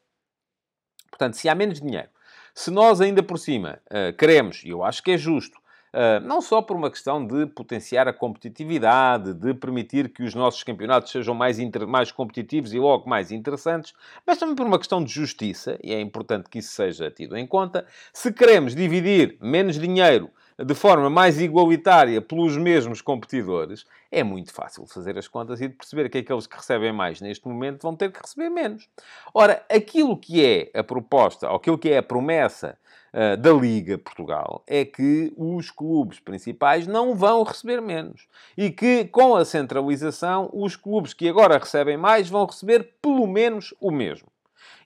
Portanto, 1.11 1.35
se 1.35 1.49
há 1.49 1.55
menos 1.55 1.81
dinheiro 1.81 2.09
se 2.55 2.71
nós 2.71 3.01
ainda 3.01 3.23
por 3.23 3.39
cima 3.39 3.79
uh, 3.87 4.17
queremos, 4.17 4.63
e 4.65 4.71
eu 4.71 4.83
acho 4.83 5.03
que 5.03 5.13
é 5.13 5.19
justo, 5.19 5.63
Uh, 5.93 6.27
não 6.27 6.41
só 6.41 6.63
por 6.63 6.75
uma 6.75 6.91
questão 6.91 7.27
de 7.27 7.45
potenciar 7.45 8.09
a 8.09 8.15
competitividade, 8.15 9.35
de 9.35 9.53
permitir 9.53 10.09
que 10.09 10.23
os 10.23 10.35
nossos 10.35 10.63
campeonatos 10.63 11.13
sejam 11.13 11.35
mais, 11.35 11.59
mais 11.87 12.11
competitivos 12.11 12.73
e 12.73 12.79
logo 12.79 13.07
mais 13.11 13.31
interessantes, 13.31 13.93
mas 14.27 14.39
também 14.39 14.55
por 14.55 14.65
uma 14.65 14.79
questão 14.79 15.05
de 15.05 15.13
justiça, 15.13 15.79
e 15.85 15.93
é 15.93 16.01
importante 16.01 16.49
que 16.49 16.61
isso 16.61 16.73
seja 16.73 17.11
tido 17.11 17.37
em 17.37 17.47
conta. 17.47 17.87
Se 18.11 18.33
queremos 18.33 18.75
dividir 18.75 19.37
menos 19.39 19.79
dinheiro 19.79 20.31
de 20.64 20.75
forma 20.75 21.11
mais 21.11 21.40
igualitária 21.40 22.21
pelos 22.21 22.57
mesmos 22.57 23.00
competidores, 23.00 23.85
é 24.11 24.23
muito 24.23 24.52
fácil 24.52 24.87
fazer 24.87 25.19
as 25.19 25.26
contas 25.26 25.61
e 25.61 25.69
de 25.69 25.75
perceber 25.75 26.09
que 26.09 26.19
aqueles 26.19 26.47
que 26.47 26.57
recebem 26.57 26.92
mais 26.92 27.21
neste 27.21 27.49
momento 27.49 27.83
vão 27.83 27.97
ter 27.97 28.12
que 28.12 28.21
receber 28.21 28.49
menos. 28.49 28.88
Ora, 29.35 29.64
aquilo 29.71 30.16
que 30.16 30.45
é 30.45 30.71
a 30.78 30.85
proposta, 30.85 31.49
ou 31.49 31.57
aquilo 31.57 31.78
que 31.78 31.90
é 31.90 31.99
a 31.99 32.02
promessa 32.02 32.78
uh, 33.12 33.37
da 33.37 33.52
Liga 33.52 33.99
Portugal, 33.99 34.62
é 34.66 34.85
que 34.85 35.33
os 35.37 35.71
clubes 35.71 36.21
principais 36.21 36.87
não 36.87 37.16
vão 37.16 37.42
receber 37.42 37.81
menos. 37.81 38.28
E 38.57 38.71
que, 38.71 39.07
com 39.07 39.35
a 39.35 39.45
centralização, 39.45 40.49
os 40.52 40.76
clubes 40.76 41.12
que 41.12 41.28
agora 41.28 41.59
recebem 41.59 41.97
mais 41.97 42.28
vão 42.28 42.47
receber 42.47 42.95
pelo 43.02 43.26
menos 43.26 43.75
o 43.81 43.90
mesmo. 43.90 44.28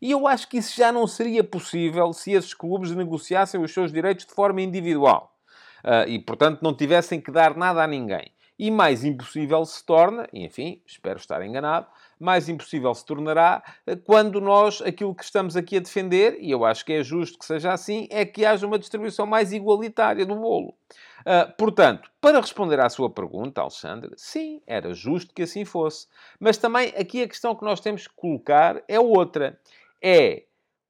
E 0.01 0.11
eu 0.11 0.27
acho 0.27 0.49
que 0.49 0.59
isso 0.59 0.77
já 0.77 0.91
não 0.91 1.07
seria 1.07 1.43
possível 1.43 2.13
se 2.13 2.33
esses 2.33 2.55
clubes 2.55 2.93
negociassem 2.93 3.61
os 3.61 3.73
seus 3.73 3.93
direitos 3.93 4.25
de 4.25 4.33
forma 4.33 4.61
individual 4.63 5.36
e, 6.07 6.19
portanto, 6.19 6.61
não 6.63 6.75
tivessem 6.75 7.21
que 7.21 7.31
dar 7.31 7.57
nada 7.57 7.83
a 7.83 7.87
ninguém. 7.87 8.33
E 8.59 8.71
mais 8.71 9.05
impossível 9.05 9.65
se 9.67 9.85
torna, 9.85 10.27
e 10.33 10.45
enfim, 10.45 10.81
espero 10.87 11.19
estar 11.19 11.45
enganado, 11.45 11.87
mais 12.19 12.49
impossível 12.49 12.95
se 12.95 13.05
tornará 13.05 13.63
eh, 13.87 13.97
quando 13.97 14.41
nós, 14.41 14.81
aquilo 14.81 15.15
que 15.15 15.25
estamos 15.25 15.57
aqui 15.57 15.77
a 15.77 15.81
defender, 15.81 16.39
e 16.41 16.51
eu 16.51 16.65
acho 16.65 16.83
que 16.85 16.95
é 16.95 17.03
justo 17.03 17.39
que 17.39 17.45
seja 17.45 17.71
assim, 17.73 18.09
é 18.11 18.25
que 18.25 18.47
haja 18.47 18.67
uma 18.67 18.79
distribuição 18.79 19.27
mais 19.27 19.53
igualitária 19.53 20.25
do 20.25 20.35
bolo. 20.37 20.75
Uh, 21.21 21.53
portanto, 21.59 22.11
para 22.21 22.41
responder 22.41 22.81
à 22.81 22.89
sua 22.89 23.11
pergunta, 23.11 23.61
Alexandre, 23.61 24.13
sim, 24.17 24.63
era 24.67 24.95
justo 24.95 25.35
que 25.35 25.43
assim 25.43 25.65
fosse. 25.65 26.07
Mas 26.39 26.57
também 26.57 26.95
aqui 26.97 27.23
a 27.23 27.29
questão 27.29 27.55
que 27.55 27.65
nós 27.65 27.81
temos 27.81 28.07
que 28.07 28.15
colocar 28.15 28.83
é 28.89 28.99
outra. 28.99 29.59
É, 30.03 30.45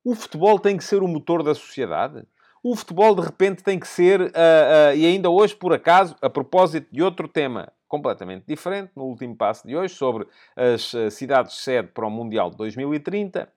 o 0.05 0.15
futebol 0.15 0.59
tem 0.61 0.77
que 0.77 0.85
ser 0.85 1.03
o 1.03 1.09
motor 1.09 1.43
da 1.43 1.55
sociedade? 1.55 2.23
O 2.69 2.75
futebol, 2.75 3.15
de 3.15 3.23
repente, 3.23 3.63
tem 3.63 3.79
que 3.79 3.87
ser, 3.87 4.21
uh, 4.21 4.25
uh, 4.25 4.97
e 4.97 5.07
ainda 5.07 5.31
hoje, 5.31 5.55
por 5.55 5.73
acaso, 5.73 6.17
a 6.21 6.29
propósito 6.29 6.89
de 6.91 7.01
outro 7.01 7.29
tema 7.29 7.73
completamente 7.87 8.45
diferente, 8.45 8.91
no 8.97 9.05
último 9.05 9.37
passo 9.37 9.65
de 9.65 9.77
hoje, 9.77 9.95
sobre 9.95 10.27
as 10.57 10.93
cidades-sede 11.15 11.87
para 11.95 12.05
o 12.05 12.11
Mundial 12.11 12.51
de 12.51 12.57
2030, 12.57 13.49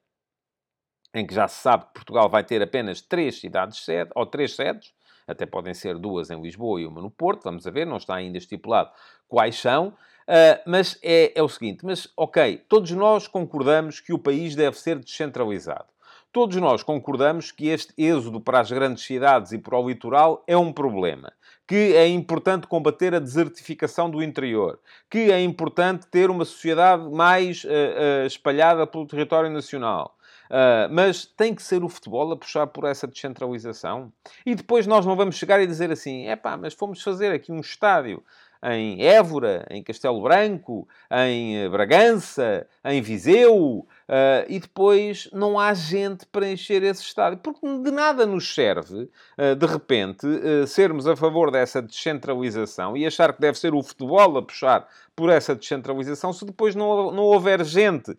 em 1.15 1.25
que 1.25 1.33
já 1.33 1.47
se 1.47 1.59
sabe 1.59 1.85
que 1.85 1.93
Portugal 1.93 2.29
vai 2.29 2.43
ter 2.43 2.61
apenas 2.61 3.01
três 3.01 3.39
cidades-sede, 3.39 4.11
ou 4.13 4.27
três 4.27 4.55
sedes, 4.55 4.93
até 5.27 5.43
podem 5.43 5.73
ser 5.73 5.97
duas 5.97 6.29
em 6.29 6.39
Lisboa 6.39 6.79
e 6.79 6.85
uma 6.85 7.01
no 7.01 7.09
Porto, 7.09 7.45
vamos 7.45 7.65
a 7.65 7.71
ver, 7.71 7.87
não 7.87 7.97
está 7.97 8.13
ainda 8.13 8.37
estipulado 8.37 8.91
quais 9.27 9.59
são. 9.59 9.87
Uh, 9.87 10.61
mas 10.67 10.99
é, 11.01 11.31
é 11.33 11.41
o 11.41 11.49
seguinte, 11.49 11.83
mas 11.83 12.07
ok, 12.15 12.63
todos 12.69 12.91
nós 12.91 13.27
concordamos 13.27 13.99
que 13.99 14.13
o 14.13 14.19
país 14.19 14.55
deve 14.55 14.77
ser 14.77 14.99
descentralizado. 14.99 15.87
Todos 16.31 16.55
nós 16.57 16.83
concordamos 16.83 17.51
que 17.51 17.69
este 17.69 17.91
êxodo 17.97 18.39
para 18.39 18.59
as 18.59 18.71
grandes 18.71 19.03
cidades 19.03 19.51
e 19.51 19.57
para 19.57 19.79
o 19.79 19.89
litoral 19.89 20.43
é 20.45 20.55
um 20.55 20.71
problema, 20.71 21.33
que 21.67 21.95
é 21.95 22.07
importante 22.07 22.67
combater 22.67 23.15
a 23.15 23.19
desertificação 23.19 24.11
do 24.11 24.21
interior, 24.21 24.79
que 25.09 25.31
é 25.31 25.41
importante 25.41 26.05
ter 26.05 26.29
uma 26.29 26.45
sociedade 26.45 27.09
mais 27.09 27.63
uh, 27.63 27.67
uh, 27.67 28.27
espalhada 28.27 28.85
pelo 28.85 29.07
território 29.07 29.49
nacional, 29.49 30.15
Uh, 30.49 30.89
mas 30.89 31.27
tem 31.27 31.53
que 31.53 31.61
ser 31.61 31.83
o 31.83 31.89
futebol 31.89 32.31
a 32.31 32.35
puxar 32.35 32.65
por 32.65 32.83
essa 32.83 33.05
descentralização. 33.05 34.11
E 34.43 34.55
depois 34.55 34.87
nós 34.87 35.05
não 35.05 35.15
vamos 35.15 35.35
chegar 35.35 35.61
e 35.61 35.67
dizer 35.67 35.91
assim: 35.91 36.25
é 36.25 36.35
pá, 36.35 36.57
mas 36.57 36.73
fomos 36.73 37.03
fazer 37.03 37.31
aqui 37.31 37.51
um 37.51 37.59
estádio 37.59 38.23
em 38.63 39.01
Évora, 39.01 39.65
em 39.69 39.81
Castelo 39.83 40.21
Branco, 40.21 40.87
em 41.11 41.57
eh, 41.57 41.69
Bragança, 41.69 42.67
em 42.83 43.01
Viseu, 43.01 43.87
Uh, 44.09 44.41
e 44.49 44.59
depois 44.59 45.29
não 45.31 45.59
há 45.59 45.71
gente 45.75 46.25
para 46.25 46.49
encher 46.49 46.81
esse 46.81 47.03
estádio. 47.03 47.37
Porque 47.37 47.61
de 47.61 47.91
nada 47.91 48.25
nos 48.25 48.55
serve, 48.55 49.07
uh, 49.37 49.55
de 49.55 49.65
repente, 49.67 50.25
uh, 50.25 50.65
sermos 50.65 51.05
a 51.05 51.15
favor 51.15 51.51
dessa 51.51 51.79
descentralização 51.79 52.97
e 52.97 53.05
achar 53.05 53.31
que 53.31 53.39
deve 53.39 53.59
ser 53.59 53.75
o 53.75 53.83
futebol 53.83 54.35
a 54.35 54.41
puxar 54.41 54.87
por 55.15 55.29
essa 55.29 55.53
descentralização 55.53 56.33
se 56.33 56.43
depois 56.43 56.73
não, 56.73 57.11
não 57.11 57.23
houver 57.23 57.63
gente 57.65 58.17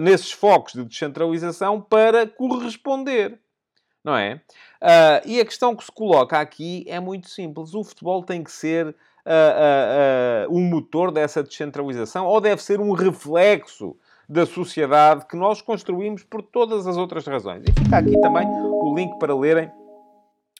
nesses 0.00 0.32
focos 0.32 0.72
de 0.72 0.84
descentralização 0.84 1.80
para 1.80 2.26
corresponder. 2.26 3.38
Não 4.02 4.16
é? 4.16 4.40
e 5.24 5.38
a 5.38 5.44
questão 5.44 5.76
que 5.76 5.84
se 5.84 5.92
coloca 5.92 6.40
aqui 6.40 6.84
é 6.88 6.98
muito 6.98 7.28
simples. 7.28 7.72
O 7.72 7.84
futebol 7.84 8.24
tem 8.24 8.42
que 8.42 8.50
ser 8.50 8.96
o 10.48 10.60
motor 10.60 11.10
dessa 11.10 11.42
descentralização 11.42 12.26
ou 12.26 12.40
deve 12.40 12.62
ser 12.62 12.80
um 12.80 12.92
reflexo 12.92 13.96
da 14.28 14.46
sociedade 14.46 15.26
que 15.26 15.36
nós 15.36 15.60
construímos 15.60 16.22
por 16.22 16.40
todas 16.40 16.86
as 16.86 16.96
outras 16.96 17.26
razões. 17.26 17.64
E 17.68 17.72
fica 17.72 17.98
aqui 17.98 18.18
também 18.20 18.46
o 18.46 18.94
link 18.94 19.18
para 19.18 19.34
lerem 19.34 19.70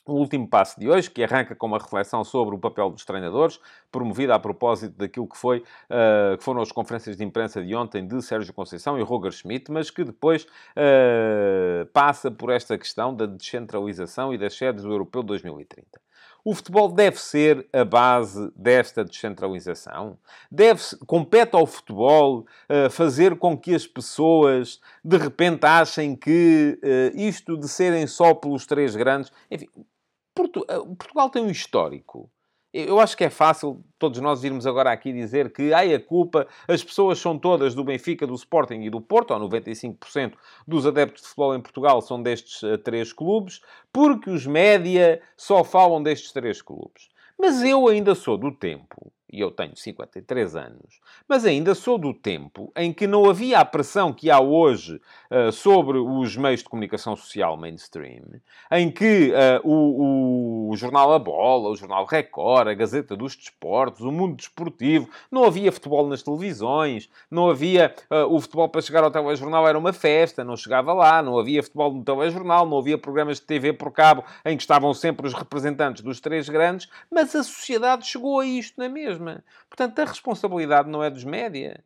o 0.05 0.13
último 0.13 0.47
passo 0.47 0.79
de 0.79 0.89
hoje, 0.89 1.09
que 1.09 1.23
arranca 1.23 1.55
com 1.55 1.67
uma 1.67 1.77
reflexão 1.77 2.23
sobre 2.23 2.55
o 2.55 2.57
papel 2.57 2.89
dos 2.89 3.05
treinadores, 3.05 3.59
promovida 3.91 4.35
a 4.35 4.39
propósito 4.39 4.97
daquilo 4.97 5.27
que, 5.27 5.37
foi, 5.37 5.59
uh, 5.59 6.37
que 6.37 6.43
foram 6.43 6.61
as 6.61 6.71
conferências 6.71 7.15
de 7.15 7.23
imprensa 7.23 7.63
de 7.63 7.75
ontem 7.75 8.05
de 8.05 8.21
Sérgio 8.21 8.53
Conceição 8.53 8.99
e 8.99 9.03
Roger 9.03 9.31
Schmidt, 9.31 9.71
mas 9.71 9.89
que 9.89 10.03
depois 10.03 10.43
uh, 10.43 11.85
passa 11.93 12.31
por 12.31 12.49
esta 12.49 12.77
questão 12.77 13.15
da 13.15 13.25
descentralização 13.25 14.33
e 14.33 14.37
das 14.37 14.55
sedes 14.55 14.83
do 14.83 14.91
Europeu 14.91 15.23
2030. 15.23 16.01
O 16.43 16.55
futebol 16.55 16.91
deve 16.91 17.17
ser 17.17 17.67
a 17.71 17.85
base 17.85 18.51
desta 18.55 19.05
descentralização? 19.05 20.17
Deve 20.51 20.81
compete 21.05 21.55
ao 21.55 21.67
futebol 21.67 22.47
uh, 22.67 22.89
fazer 22.89 23.37
com 23.37 23.57
que 23.57 23.75
as 23.75 23.85
pessoas 23.85 24.79
de 25.03 25.17
repente 25.17 25.65
achem 25.65 26.15
que 26.15 26.79
uh, 26.83 27.17
isto 27.17 27.57
de 27.57 27.67
serem 27.67 28.07
só 28.07 28.33
pelos 28.33 28.65
três 28.65 28.95
grandes. 28.95 29.31
Enfim, 29.51 29.67
uh, 29.75 30.95
Portugal 30.95 31.29
tem 31.29 31.43
um 31.43 31.51
histórico 31.51 32.29
eu 32.73 32.99
acho 32.99 33.17
que 33.17 33.23
é 33.23 33.29
fácil 33.29 33.83
todos 33.99 34.19
nós 34.21 34.43
irmos 34.43 34.65
agora 34.65 34.91
aqui 34.91 35.11
dizer 35.11 35.51
que 35.51 35.73
ai, 35.73 35.93
a 35.93 35.99
culpa, 35.99 36.47
as 36.67 36.83
pessoas 36.83 37.19
são 37.19 37.37
todas 37.37 37.75
do 37.75 37.83
Benfica, 37.83 38.25
do 38.25 38.33
Sporting 38.33 38.81
e 38.81 38.89
do 38.89 39.01
Porto, 39.01 39.33
ou 39.33 39.49
95% 39.49 40.33
dos 40.65 40.87
adeptos 40.87 41.21
de 41.21 41.27
futebol 41.27 41.55
em 41.55 41.61
Portugal 41.61 42.01
são 42.01 42.21
destes 42.21 42.63
uh, 42.63 42.77
três 42.77 43.11
clubes, 43.11 43.61
porque 43.91 44.29
os 44.29 44.45
média 44.45 45.21
só 45.35 45.63
falam 45.63 46.01
destes 46.01 46.31
três 46.31 46.61
clubes. 46.61 47.09
Mas 47.37 47.61
eu 47.63 47.87
ainda 47.87 48.15
sou 48.15 48.37
do 48.37 48.51
tempo 48.51 49.11
e 49.31 49.39
eu 49.39 49.49
tenho 49.49 49.75
53 49.75 50.55
anos, 50.55 50.99
mas 51.27 51.45
ainda 51.45 51.73
sou 51.73 51.97
do 51.97 52.13
tempo 52.13 52.71
em 52.75 52.91
que 52.91 53.07
não 53.07 53.29
havia 53.29 53.59
a 53.59 53.65
pressão 53.65 54.11
que 54.11 54.29
há 54.29 54.39
hoje 54.39 54.99
uh, 55.31 55.51
sobre 55.51 55.97
os 55.97 56.35
meios 56.35 56.59
de 56.61 56.69
comunicação 56.69 57.15
social 57.15 57.55
mainstream, 57.55 58.23
em 58.69 58.91
que 58.91 59.31
uh, 59.31 59.61
o, 59.67 60.69
o, 60.69 60.75
Jornal 60.75 61.13
A 61.13 61.19
Bola, 61.19 61.69
o 61.69 61.75
Jornal 61.75 62.05
Record, 62.05 62.67
a 62.67 62.73
Gazeta 62.73 63.15
dos 63.15 63.35
Desportos, 63.35 64.01
o 64.01 64.11
Mundo 64.11 64.35
Desportivo, 64.35 65.09
não 65.31 65.45
havia 65.45 65.71
futebol 65.71 66.07
nas 66.07 66.21
televisões, 66.21 67.09
não 67.29 67.49
havia 67.49 67.95
uh, 68.11 68.33
o 68.33 68.41
futebol 68.41 68.67
para 68.67 68.81
chegar 68.81 69.03
ao 69.03 69.11
telejornal 69.11 69.67
era 69.67 69.77
uma 69.77 69.93
festa, 69.93 70.43
não 70.43 70.57
chegava 70.57 70.91
lá, 70.91 71.21
não 71.21 71.39
havia 71.39 71.63
futebol 71.63 71.93
no 71.93 72.03
telejornal, 72.03 72.65
não 72.65 72.79
havia 72.79 72.97
programas 72.97 73.39
de 73.39 73.45
TV 73.45 73.71
por 73.71 73.91
cabo 73.91 74.25
em 74.43 74.57
que 74.57 74.63
estavam 74.63 74.93
sempre 74.93 75.25
os 75.25 75.33
representantes 75.33 76.01
dos 76.01 76.19
três 76.19 76.49
grandes, 76.49 76.89
mas 77.09 77.33
a 77.33 77.43
sociedade 77.43 78.05
chegou 78.05 78.39
a 78.41 78.45
isto 78.45 78.79
na 78.79 78.89
mesma 78.89 79.20
mesma. 79.21 79.43
Portanto, 79.69 79.99
a 79.99 80.05
responsabilidade 80.05 80.89
não 80.89 81.03
é 81.03 81.09
dos 81.09 81.23
média. 81.23 81.83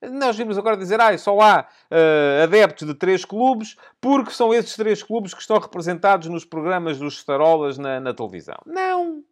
Nós 0.00 0.36
vimos 0.36 0.56
agora 0.56 0.76
dizer, 0.76 1.00
ah, 1.00 1.16
só 1.18 1.40
há 1.40 1.66
uh, 1.90 2.44
adeptos 2.44 2.86
de 2.86 2.94
três 2.94 3.24
clubes, 3.24 3.76
porque 4.00 4.30
são 4.30 4.54
esses 4.54 4.76
três 4.76 5.02
clubes 5.02 5.34
que 5.34 5.40
estão 5.40 5.58
representados 5.58 6.28
nos 6.28 6.44
programas 6.44 6.98
dos 6.98 7.14
Starolas 7.14 7.78
na, 7.78 7.98
na 7.98 8.14
televisão. 8.14 8.58
Não! 8.64 9.24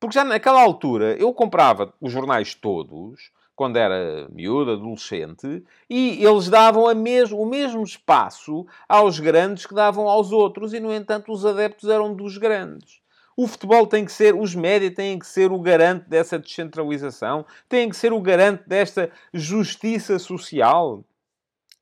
Porque 0.00 0.14
já 0.14 0.24
naquela 0.24 0.60
altura 0.60 1.14
eu 1.16 1.32
comprava 1.32 1.94
os 2.00 2.10
jornais 2.10 2.54
todos, 2.54 3.30
quando 3.54 3.76
era 3.76 4.26
miúdo, 4.30 4.72
adolescente, 4.72 5.62
e 5.88 6.24
eles 6.24 6.48
davam 6.48 6.92
mes 6.94 7.30
o 7.30 7.44
mesmo 7.44 7.82
espaço 7.84 8.66
aos 8.88 9.20
grandes 9.20 9.66
que 9.66 9.74
davam 9.74 10.08
aos 10.08 10.32
outros, 10.32 10.72
e 10.72 10.80
no 10.80 10.92
entanto 10.92 11.30
os 11.30 11.44
adeptos 11.44 11.88
eram 11.88 12.14
dos 12.14 12.38
grandes. 12.38 12.99
O 13.42 13.46
futebol 13.46 13.86
tem 13.86 14.04
que 14.04 14.12
ser, 14.12 14.34
os 14.34 14.54
médias 14.54 14.92
têm 14.92 15.18
que 15.18 15.26
ser 15.26 15.50
o 15.50 15.58
garante 15.58 16.06
dessa 16.06 16.38
descentralização, 16.38 17.46
têm 17.70 17.88
que 17.88 17.96
ser 17.96 18.12
o 18.12 18.20
garante 18.20 18.68
desta 18.68 19.10
justiça 19.32 20.18
social, 20.18 21.02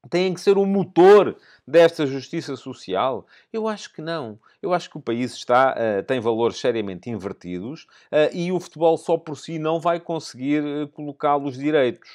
têm 0.09 0.33
que 0.33 0.41
ser 0.41 0.57
o 0.57 0.65
motor 0.65 1.37
desta 1.67 2.07
justiça 2.07 2.55
social? 2.55 3.27
Eu 3.53 3.67
acho 3.67 3.93
que 3.93 4.01
não. 4.01 4.39
Eu 4.63 4.73
acho 4.73 4.89
que 4.89 4.99
o 4.99 5.03
país 5.03 5.35
está, 5.35 5.75
uh, 5.75 6.05
tem 6.05 6.21
valores 6.21 6.59
seriamente 6.59 7.11
invertidos 7.11 7.89
uh, 8.13 8.33
e 8.33 8.53
o 8.53 8.61
futebol 8.61 8.97
só 8.97 9.17
por 9.17 9.37
si 9.37 9.59
não 9.59 9.81
vai 9.81 9.99
conseguir 9.99 10.63
uh, 10.63 10.87
colocá-los 10.87 11.59
direitos. 11.59 12.09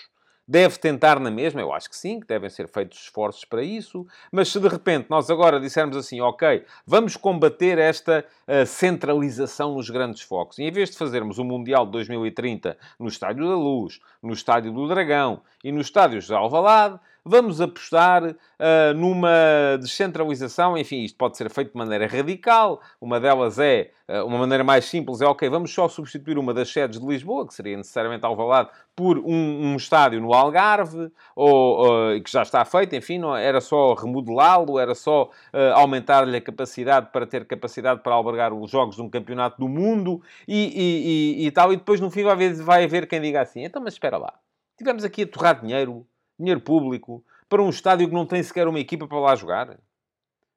Deve 0.45 0.77
tentar 0.77 1.19
na 1.19 1.31
mesma? 1.31 1.61
Eu 1.61 1.71
acho 1.71 1.89
que 1.89 1.95
sim, 1.95 2.19
que 2.19 2.27
devem 2.27 2.49
ser 2.49 2.67
feitos 2.67 2.99
esforços 2.99 3.45
para 3.45 3.63
isso. 3.63 4.05
Mas 4.29 4.49
se 4.49 4.59
de 4.59 4.67
repente 4.67 5.07
nós 5.09 5.29
agora 5.29 5.59
dissermos 5.59 5.95
assim, 5.95 6.19
ok, 6.19 6.65
vamos 6.85 7.15
combater 7.15 7.77
esta 7.77 8.25
uh, 8.47 8.65
centralização 8.65 9.75
nos 9.75 9.89
grandes 9.89 10.21
focos, 10.21 10.59
e 10.59 10.63
em 10.63 10.71
vez 10.71 10.89
de 10.89 10.97
fazermos 10.97 11.37
o 11.37 11.45
Mundial 11.45 11.85
de 11.85 11.93
2030 11.93 12.77
no 12.99 13.07
Estádio 13.07 13.47
da 13.47 13.55
Luz, 13.55 14.01
no 14.21 14.33
Estádio 14.33 14.73
do 14.73 14.87
Dragão 14.87 15.41
e 15.63 15.71
nos 15.71 15.87
estádios 15.87 16.25
de 16.25 16.33
Alvalade, 16.33 16.99
vamos 17.25 17.61
apostar 17.61 18.23
uh, 18.23 18.93
numa 18.95 19.77
descentralização. 19.79 20.77
Enfim, 20.77 21.03
isto 21.03 21.17
pode 21.17 21.37
ser 21.37 21.49
feito 21.49 21.71
de 21.71 21.77
maneira 21.77 22.07
radical. 22.07 22.81
Uma 22.99 23.19
delas 23.19 23.59
é, 23.59 23.91
uh, 24.09 24.25
uma 24.25 24.37
maneira 24.37 24.63
mais 24.63 24.85
simples, 24.85 25.21
é 25.21 25.25
ok, 25.25 25.49
vamos 25.49 25.73
só 25.73 25.87
substituir 25.87 26.37
uma 26.37 26.53
das 26.53 26.71
sedes 26.71 26.99
de 26.99 27.05
Lisboa, 27.05 27.47
que 27.47 27.53
seria 27.53 27.77
necessariamente 27.77 28.25
Alvalade, 28.25 28.69
por 28.95 29.17
um, 29.17 29.73
um 29.73 29.75
estádio 29.75 30.21
no 30.21 30.33
Algarve, 30.33 31.11
ou, 31.35 32.15
uh, 32.15 32.21
que 32.21 32.31
já 32.31 32.41
está 32.43 32.63
feito, 32.65 32.95
enfim, 32.95 33.17
não, 33.17 33.35
era 33.35 33.61
só 33.61 33.93
remodelá-lo, 33.93 34.77
era 34.77 34.93
só 34.93 35.29
aumentar-lhe 35.75 36.35
a 36.35 36.41
capacidade 36.41 37.09
para 37.11 37.25
ter 37.25 37.45
capacidade 37.45 38.01
para 38.01 38.13
albergar 38.13 38.53
os 38.53 38.69
jogos 38.69 38.95
de 38.95 39.01
um 39.01 39.09
campeonato 39.09 39.59
do 39.59 39.67
mundo 39.67 40.21
e, 40.47 40.57
e, 40.57 41.43
e, 41.43 41.47
e 41.47 41.51
tal. 41.51 41.71
E 41.71 41.77
depois, 41.77 41.99
no 41.99 42.09
fim, 42.09 42.23
vai 42.23 42.33
haver, 42.33 42.53
vai 42.55 42.83
haver 42.83 43.07
quem 43.07 43.21
diga 43.21 43.41
assim, 43.41 43.63
então, 43.63 43.81
mas 43.81 43.93
espera 43.93 44.17
lá, 44.17 44.33
tivemos 44.77 45.03
aqui 45.03 45.23
a 45.23 45.27
torrar 45.27 45.59
dinheiro 45.61 46.05
dinheiro 46.37 46.61
público, 46.61 47.23
para 47.47 47.61
um 47.61 47.69
estádio 47.69 48.07
que 48.07 48.13
não 48.13 48.25
tem 48.25 48.41
sequer 48.41 48.67
uma 48.67 48.79
equipa 48.79 49.07
para 49.07 49.19
lá 49.19 49.35
jogar? 49.35 49.77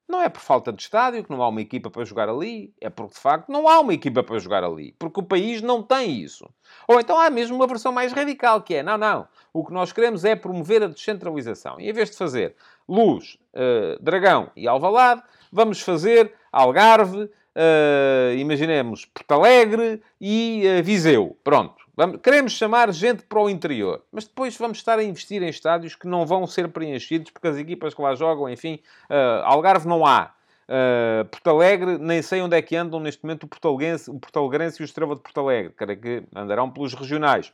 Não 0.08 0.22
é 0.22 0.28
por 0.28 0.40
falta 0.40 0.72
de 0.72 0.80
estádio 0.80 1.24
que 1.24 1.30
não 1.30 1.42
há 1.42 1.48
uma 1.48 1.60
equipa 1.60 1.90
para 1.90 2.04
jogar 2.04 2.28
ali, 2.28 2.72
é 2.80 2.88
porque 2.88 3.14
de 3.14 3.20
facto 3.20 3.50
não 3.50 3.66
há 3.66 3.80
uma 3.80 3.92
equipa 3.92 4.22
para 4.22 4.38
jogar 4.38 4.62
ali, 4.62 4.94
porque 5.00 5.18
o 5.18 5.22
país 5.22 5.60
não 5.60 5.82
tem 5.82 6.20
isso. 6.20 6.48
Ou 6.86 7.00
então 7.00 7.18
há 7.18 7.28
mesmo 7.28 7.56
uma 7.56 7.66
versão 7.66 7.90
mais 7.90 8.12
radical 8.12 8.62
que 8.62 8.76
é: 8.76 8.82
não, 8.84 8.96
não, 8.96 9.26
o 9.52 9.64
que 9.64 9.72
nós 9.72 9.92
queremos 9.92 10.24
é 10.24 10.36
promover 10.36 10.84
a 10.84 10.86
descentralização. 10.86 11.80
E 11.80 11.90
em 11.90 11.92
vez 11.92 12.10
de 12.10 12.16
fazer 12.16 12.54
Luz, 12.88 13.36
uh, 13.52 14.00
Dragão 14.00 14.50
e 14.54 14.68
Alvalade, 14.68 15.22
vamos 15.50 15.80
fazer 15.80 16.32
Algarve, 16.52 17.28
uh, 17.56 18.36
imaginemos 18.36 19.06
Porto 19.06 19.32
Alegre 19.32 20.02
e 20.20 20.62
uh, 20.64 20.82
Viseu. 20.82 21.36
Pronto. 21.42 21.74
Vamos, 21.96 22.20
queremos 22.22 22.52
chamar 22.52 22.92
gente 22.92 23.22
para 23.22 23.40
o 23.40 23.48
interior, 23.48 24.02
mas 24.12 24.26
depois 24.26 24.54
vamos 24.58 24.76
estar 24.76 24.98
a 24.98 25.02
investir 25.02 25.42
em 25.42 25.48
estádios 25.48 25.94
que 25.94 26.06
não 26.06 26.26
vão 26.26 26.46
ser 26.46 26.68
preenchidos 26.68 27.30
porque 27.30 27.48
as 27.48 27.56
equipas 27.56 27.94
que 27.94 28.02
lá 28.02 28.14
jogam, 28.14 28.50
enfim, 28.50 28.80
uh, 29.08 29.42
Algarve 29.44 29.88
não 29.88 30.04
há. 30.04 30.34
Uh, 30.68 31.24
Porto 31.26 31.48
Alegre, 31.48 31.96
nem 31.96 32.20
sei 32.20 32.42
onde 32.42 32.56
é 32.56 32.60
que 32.60 32.76
andam 32.76 33.00
neste 33.00 33.24
momento 33.24 33.44
o 33.44 33.48
Portalegrense, 33.48 34.10
o 34.10 34.18
Portalegrense 34.18 34.82
e 34.82 34.84
o 34.84 34.84
Estrela 34.84 35.14
de 35.14 35.22
Porto 35.22 35.40
Alegre. 35.40 35.72
Creio 35.74 36.00
que 36.00 36.22
andarão 36.34 36.70
pelos 36.70 36.92
regionais. 36.92 37.52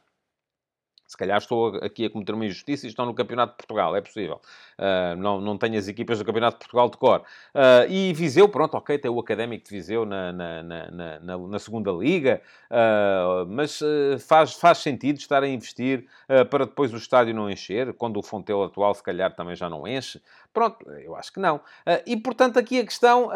Se 1.12 1.16
calhar 1.18 1.36
estou 1.36 1.76
aqui 1.76 2.06
a 2.06 2.10
cometer 2.10 2.32
uma 2.32 2.46
injustiça 2.46 2.86
e 2.86 2.88
estão 2.88 3.04
no 3.04 3.12
Campeonato 3.12 3.52
de 3.52 3.58
Portugal, 3.58 3.94
é 3.94 4.00
possível. 4.00 4.40
Uh, 4.78 5.14
não, 5.18 5.42
não 5.42 5.58
tenho 5.58 5.78
as 5.78 5.86
equipas 5.86 6.18
do 6.18 6.24
Campeonato 6.24 6.56
de 6.56 6.60
Portugal 6.60 6.88
de 6.88 6.96
cor. 6.96 7.20
Uh, 7.54 7.90
e 7.90 8.14
Viseu, 8.14 8.48
pronto, 8.48 8.78
ok, 8.78 8.96
tem 8.96 9.10
o 9.10 9.20
Académico 9.20 9.62
de 9.62 9.70
Viseu 9.70 10.06
na, 10.06 10.32
na, 10.32 10.62
na, 10.62 11.20
na, 11.20 11.38
na 11.38 11.58
segunda 11.58 11.92
Liga, 11.92 12.40
uh, 12.70 13.46
mas 13.46 13.78
faz, 14.26 14.54
faz 14.54 14.78
sentido 14.78 15.18
estar 15.18 15.42
a 15.42 15.48
investir 15.48 16.06
para 16.48 16.64
depois 16.64 16.94
o 16.94 16.96
estádio 16.96 17.34
não 17.34 17.50
encher, 17.50 17.92
quando 17.92 18.16
o 18.16 18.22
Fontelo 18.22 18.62
atual 18.64 18.94
se 18.94 19.02
calhar 19.02 19.34
também 19.36 19.54
já 19.54 19.68
não 19.68 19.86
enche. 19.86 20.18
Pronto, 20.52 20.88
eu 20.90 21.16
acho 21.16 21.32
que 21.32 21.40
não. 21.40 21.60
e 22.06 22.16
portanto, 22.16 22.58
aqui 22.58 22.78
a 22.80 22.84
questão, 22.84 23.30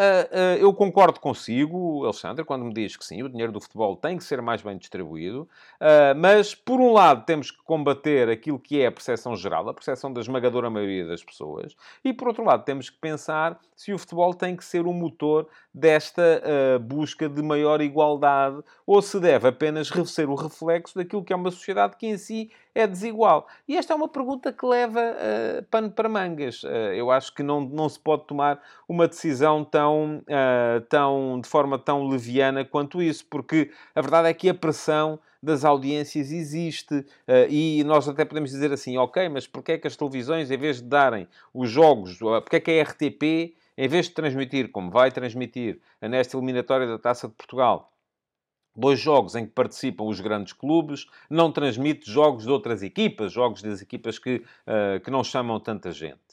eu 0.61 0.73
concordo 0.75 1.19
consigo, 1.19 2.05
Alexandre, 2.05 2.45
quando 2.45 2.65
me 2.65 2.75
diz 2.75 2.97
que 2.97 3.05
sim, 3.05 3.23
o 3.23 3.29
dinheiro 3.29 3.53
do 3.53 3.61
futebol 3.61 3.97
tem 3.97 4.19
que 4.19 4.25
ser 4.25 4.43
mais 4.43 4.61
bem 4.61 4.77
distribuído, 4.77 5.49
mas 6.17 6.55
por 6.55 6.79
um 6.79 6.93
lado 6.93 7.25
temos 7.25 7.51
que 7.51 7.63
combater 7.63 8.29
aquilo 8.29 8.59
que 8.59 8.83
é 8.83 8.87
a 8.87 8.93
percepção 8.93 9.35
geral, 9.35 9.69
a 9.69 9.75
percepção 9.75 10.13
da 10.13 10.21
esmagadora 10.21 10.69
maioria 10.69 11.07
das 11.07 11.25
pessoas, 11.25 11.75
e 12.05 12.13
por 12.13 12.29
outro 12.29 12.45
lado 12.45 12.65
temos 12.65 12.91
que 12.91 12.99
pensar 12.99 13.59
se 13.75 13.93
o 13.93 13.99
futebol 13.99 14.35
tem 14.35 14.55
que 14.55 14.65
ser 14.65 14.87
o 14.87 14.93
motor 14.93 15.49
desta 15.73 16.43
busca 16.83 17.29
de 17.29 17.43
maior 17.43 17.81
igualdade 17.81 18.63
ou 18.87 19.01
se 19.01 19.19
deve 19.19 19.49
apenas 19.49 19.89
ser 20.07 20.29
o 20.29 20.35
reflexo 20.35 20.97
daquilo 20.97 21.25
que 21.25 21.33
é 21.33 21.37
uma 21.37 21.51
sociedade 21.51 21.97
que 21.97 22.07
em 22.07 22.19
si 22.19 22.51
é 22.77 22.87
desigual. 22.87 23.49
E 23.67 23.75
esta 23.75 23.95
é 23.95 23.97
uma 23.97 24.07
pergunta 24.07 24.53
que 24.53 24.67
leva 24.67 25.01
uh, 25.01 25.63
pano 25.71 25.91
para 25.91 26.11
mangas. 26.11 26.63
Uh, 26.63 26.93
eu 26.95 27.11
acho 27.11 27.35
que 27.35 27.43
não, 27.43 27.59
não 27.63 27.89
se 27.89 27.99
pode 27.99 28.27
tomar 28.27 28.63
uma 28.87 29.09
decisão 29.09 29.65
tão, 29.65 30.19
uh, 30.19 30.81
tão, 30.91 31.41
de 31.41 31.49
forma 31.49 31.79
tão 31.79 32.07
leviana 32.07 32.67
quanto 32.67 33.01
isso, 33.01 33.25
porque 33.31 33.71
a 33.95 34.03
verdade 34.03 34.29
é 34.29 34.35
que 34.35 34.51
a 34.51 34.55
pressão 34.55 35.19
das 35.43 35.65
audiências 35.65 36.33
existe. 36.33 37.07
E 37.49 37.85
nós 37.85 38.09
até 38.09 38.25
podemos 38.25 38.51
dizer 38.51 38.73
assim, 38.73 38.99
ok, 38.99 39.29
mas 39.29 39.47
porquê 39.47 39.73
é 39.73 39.79
que 39.79 39.87
as 39.87 39.95
televisões, 39.95 40.51
em 40.51 40.59
vez 40.59 40.79
de 40.79 40.89
darem 40.89 41.29
os 41.55 41.71
jogos, 41.71 42.19
porquê 42.19 42.57
é 42.57 42.61
que 42.61 42.71
a 42.73 42.83
RTP, 42.83 43.55
em 43.79 43.89
vez 43.89 44.07
de 44.07 44.13
transmitir, 44.13 44.73
como 44.73 44.91
vai 44.91 45.13
transmitir 45.13 45.79
nesta 46.01 46.37
eliminatória 46.37 46.89
da 46.89 46.99
Taça 46.99 47.29
de 47.29 47.35
Portugal, 47.35 47.93
dois 48.79 49.01
jogos 49.01 49.35
em 49.35 49.47
que 49.47 49.53
participam 49.53 50.05
os 50.05 50.21
grandes 50.21 50.53
clubes, 50.53 51.07
não 51.29 51.51
transmite 51.51 52.11
jogos 52.11 52.45
de 52.45 52.51
outras 52.51 52.83
equipas, 52.83 53.33
jogos 53.33 53.63
das 53.63 53.83
equipas 53.83 54.19
que, 54.19 54.43
uh, 54.67 55.01
que 55.03 55.11
não 55.11 55.25
chamam 55.25 55.59
tanta 55.61 55.93
gente. 55.93 56.27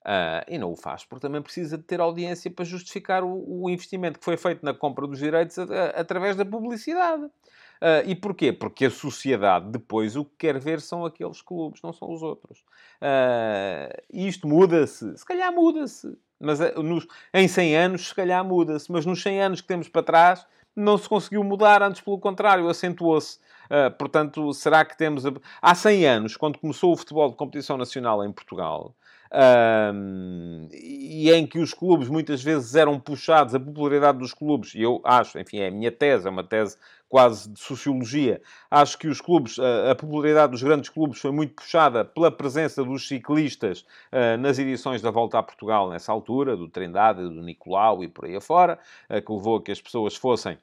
Uh, 0.00 0.40
e 0.48 0.56
não 0.56 0.72
o 0.72 0.76
faz 0.76 1.04
porque 1.04 1.20
também 1.20 1.42
precisa 1.42 1.76
de 1.76 1.84
ter 1.84 2.00
audiência 2.00 2.50
para 2.50 2.64
justificar 2.64 3.22
o, 3.22 3.64
o 3.64 3.68
investimento 3.68 4.18
que 4.18 4.24
foi 4.24 4.38
feito 4.38 4.64
na 4.64 4.72
compra 4.72 5.06
dos 5.06 5.18
direitos 5.18 5.58
a, 5.58 5.64
a, 5.64 5.86
através 6.00 6.36
da 6.36 6.44
publicidade. 6.44 7.24
Uh, 7.24 8.04
e 8.06 8.14
porquê? 8.14 8.50
Porque 8.50 8.86
a 8.86 8.90
sociedade 8.90 9.70
depois 9.70 10.16
o 10.16 10.24
que 10.24 10.32
quer 10.38 10.58
ver 10.58 10.80
são 10.80 11.04
aqueles 11.04 11.42
clubes, 11.42 11.82
não 11.82 11.92
são 11.92 12.10
os 12.12 12.22
outros. 12.22 12.60
Uh, 13.00 13.92
e 14.10 14.26
isto 14.26 14.48
muda-se. 14.48 15.16
Se 15.18 15.24
calhar 15.24 15.52
muda-se. 15.52 16.16
Mas 16.38 16.58
nos, 16.76 17.06
em 17.34 17.46
100 17.46 17.76
anos, 17.76 18.08
se 18.08 18.14
calhar 18.14 18.42
muda-se. 18.42 18.90
Mas 18.90 19.04
nos 19.04 19.22
100 19.22 19.42
anos 19.42 19.60
que 19.60 19.68
temos 19.68 19.88
para 19.88 20.02
trás, 20.02 20.46
não 20.74 20.96
se 20.98 21.08
conseguiu 21.08 21.42
mudar, 21.44 21.82
antes 21.82 22.00
pelo 22.00 22.18
contrário, 22.18 22.68
acentuou-se. 22.68 23.38
Uh, 23.70 23.90
portanto, 23.96 24.52
será 24.52 24.84
que 24.84 24.96
temos... 24.96 25.24
A... 25.24 25.32
Há 25.62 25.74
100 25.74 26.06
anos, 26.06 26.36
quando 26.36 26.58
começou 26.58 26.92
o 26.92 26.96
futebol 26.96 27.30
de 27.30 27.36
competição 27.36 27.76
nacional 27.76 28.24
em 28.24 28.32
Portugal, 28.32 28.94
um, 29.32 30.68
e 30.72 31.30
em 31.30 31.46
que 31.46 31.58
os 31.58 31.72
clubes 31.72 32.08
muitas 32.08 32.42
vezes 32.42 32.74
eram 32.74 32.98
puxados, 32.98 33.54
a 33.54 33.60
popularidade 33.60 34.18
dos 34.18 34.34
clubes, 34.34 34.74
e 34.74 34.82
eu 34.82 35.00
acho, 35.04 35.38
enfim, 35.38 35.58
é 35.58 35.68
a 35.68 35.70
minha 35.70 35.92
tese, 35.92 36.26
é 36.26 36.30
uma 36.30 36.42
tese 36.42 36.76
quase 37.08 37.48
de 37.50 37.58
sociologia, 37.58 38.40
acho 38.70 38.98
que 38.98 39.08
os 39.08 39.20
clubes, 39.20 39.58
a, 39.58 39.92
a 39.92 39.94
popularidade 39.94 40.52
dos 40.52 40.62
grandes 40.62 40.88
clubes 40.88 41.20
foi 41.20 41.30
muito 41.30 41.54
puxada 41.54 42.04
pela 42.04 42.30
presença 42.30 42.84
dos 42.84 43.06
ciclistas 43.06 43.84
uh, 44.12 44.36
nas 44.38 44.58
edições 44.58 45.02
da 45.02 45.10
Volta 45.10 45.38
a 45.38 45.42
Portugal 45.42 45.90
nessa 45.90 46.12
altura, 46.12 46.56
do 46.56 46.68
Trindade, 46.68 47.22
do 47.22 47.42
Nicolau 47.42 48.02
e 48.02 48.08
por 48.08 48.24
aí 48.24 48.36
afora, 48.36 48.78
uh, 49.08 49.22
que 49.22 49.32
levou 49.32 49.56
a 49.56 49.62
que 49.62 49.72
as 49.72 49.80
pessoas 49.80 50.16
fossem 50.16 50.58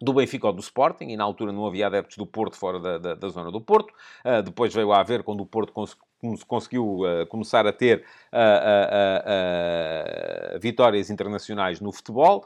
do 0.00 0.12
Benfica 0.12 0.48
ou 0.48 0.52
do 0.52 0.60
Sporting, 0.60 1.04
e 1.04 1.16
na 1.16 1.24
altura 1.24 1.52
não 1.52 1.64
havia 1.64 1.86
adeptos 1.86 2.16
do 2.16 2.26
Porto 2.26 2.56
fora 2.56 2.80
da, 2.80 2.98
da, 2.98 3.14
da 3.14 3.28
zona 3.28 3.52
do 3.52 3.60
Porto. 3.60 3.94
Uh, 4.24 4.42
depois 4.42 4.74
veio 4.74 4.90
a 4.92 5.00
haver 5.00 5.22
quando 5.22 5.42
o 5.42 5.46
Porto 5.46 5.72
conseguiu 6.46 7.00
uh, 7.00 7.26
começar 7.26 7.66
a 7.66 7.72
ter 7.72 8.04
uh, 8.32 8.38
vitórias 10.60 11.10
internacionais 11.10 11.80
no 11.80 11.92
futebol. 11.92 12.44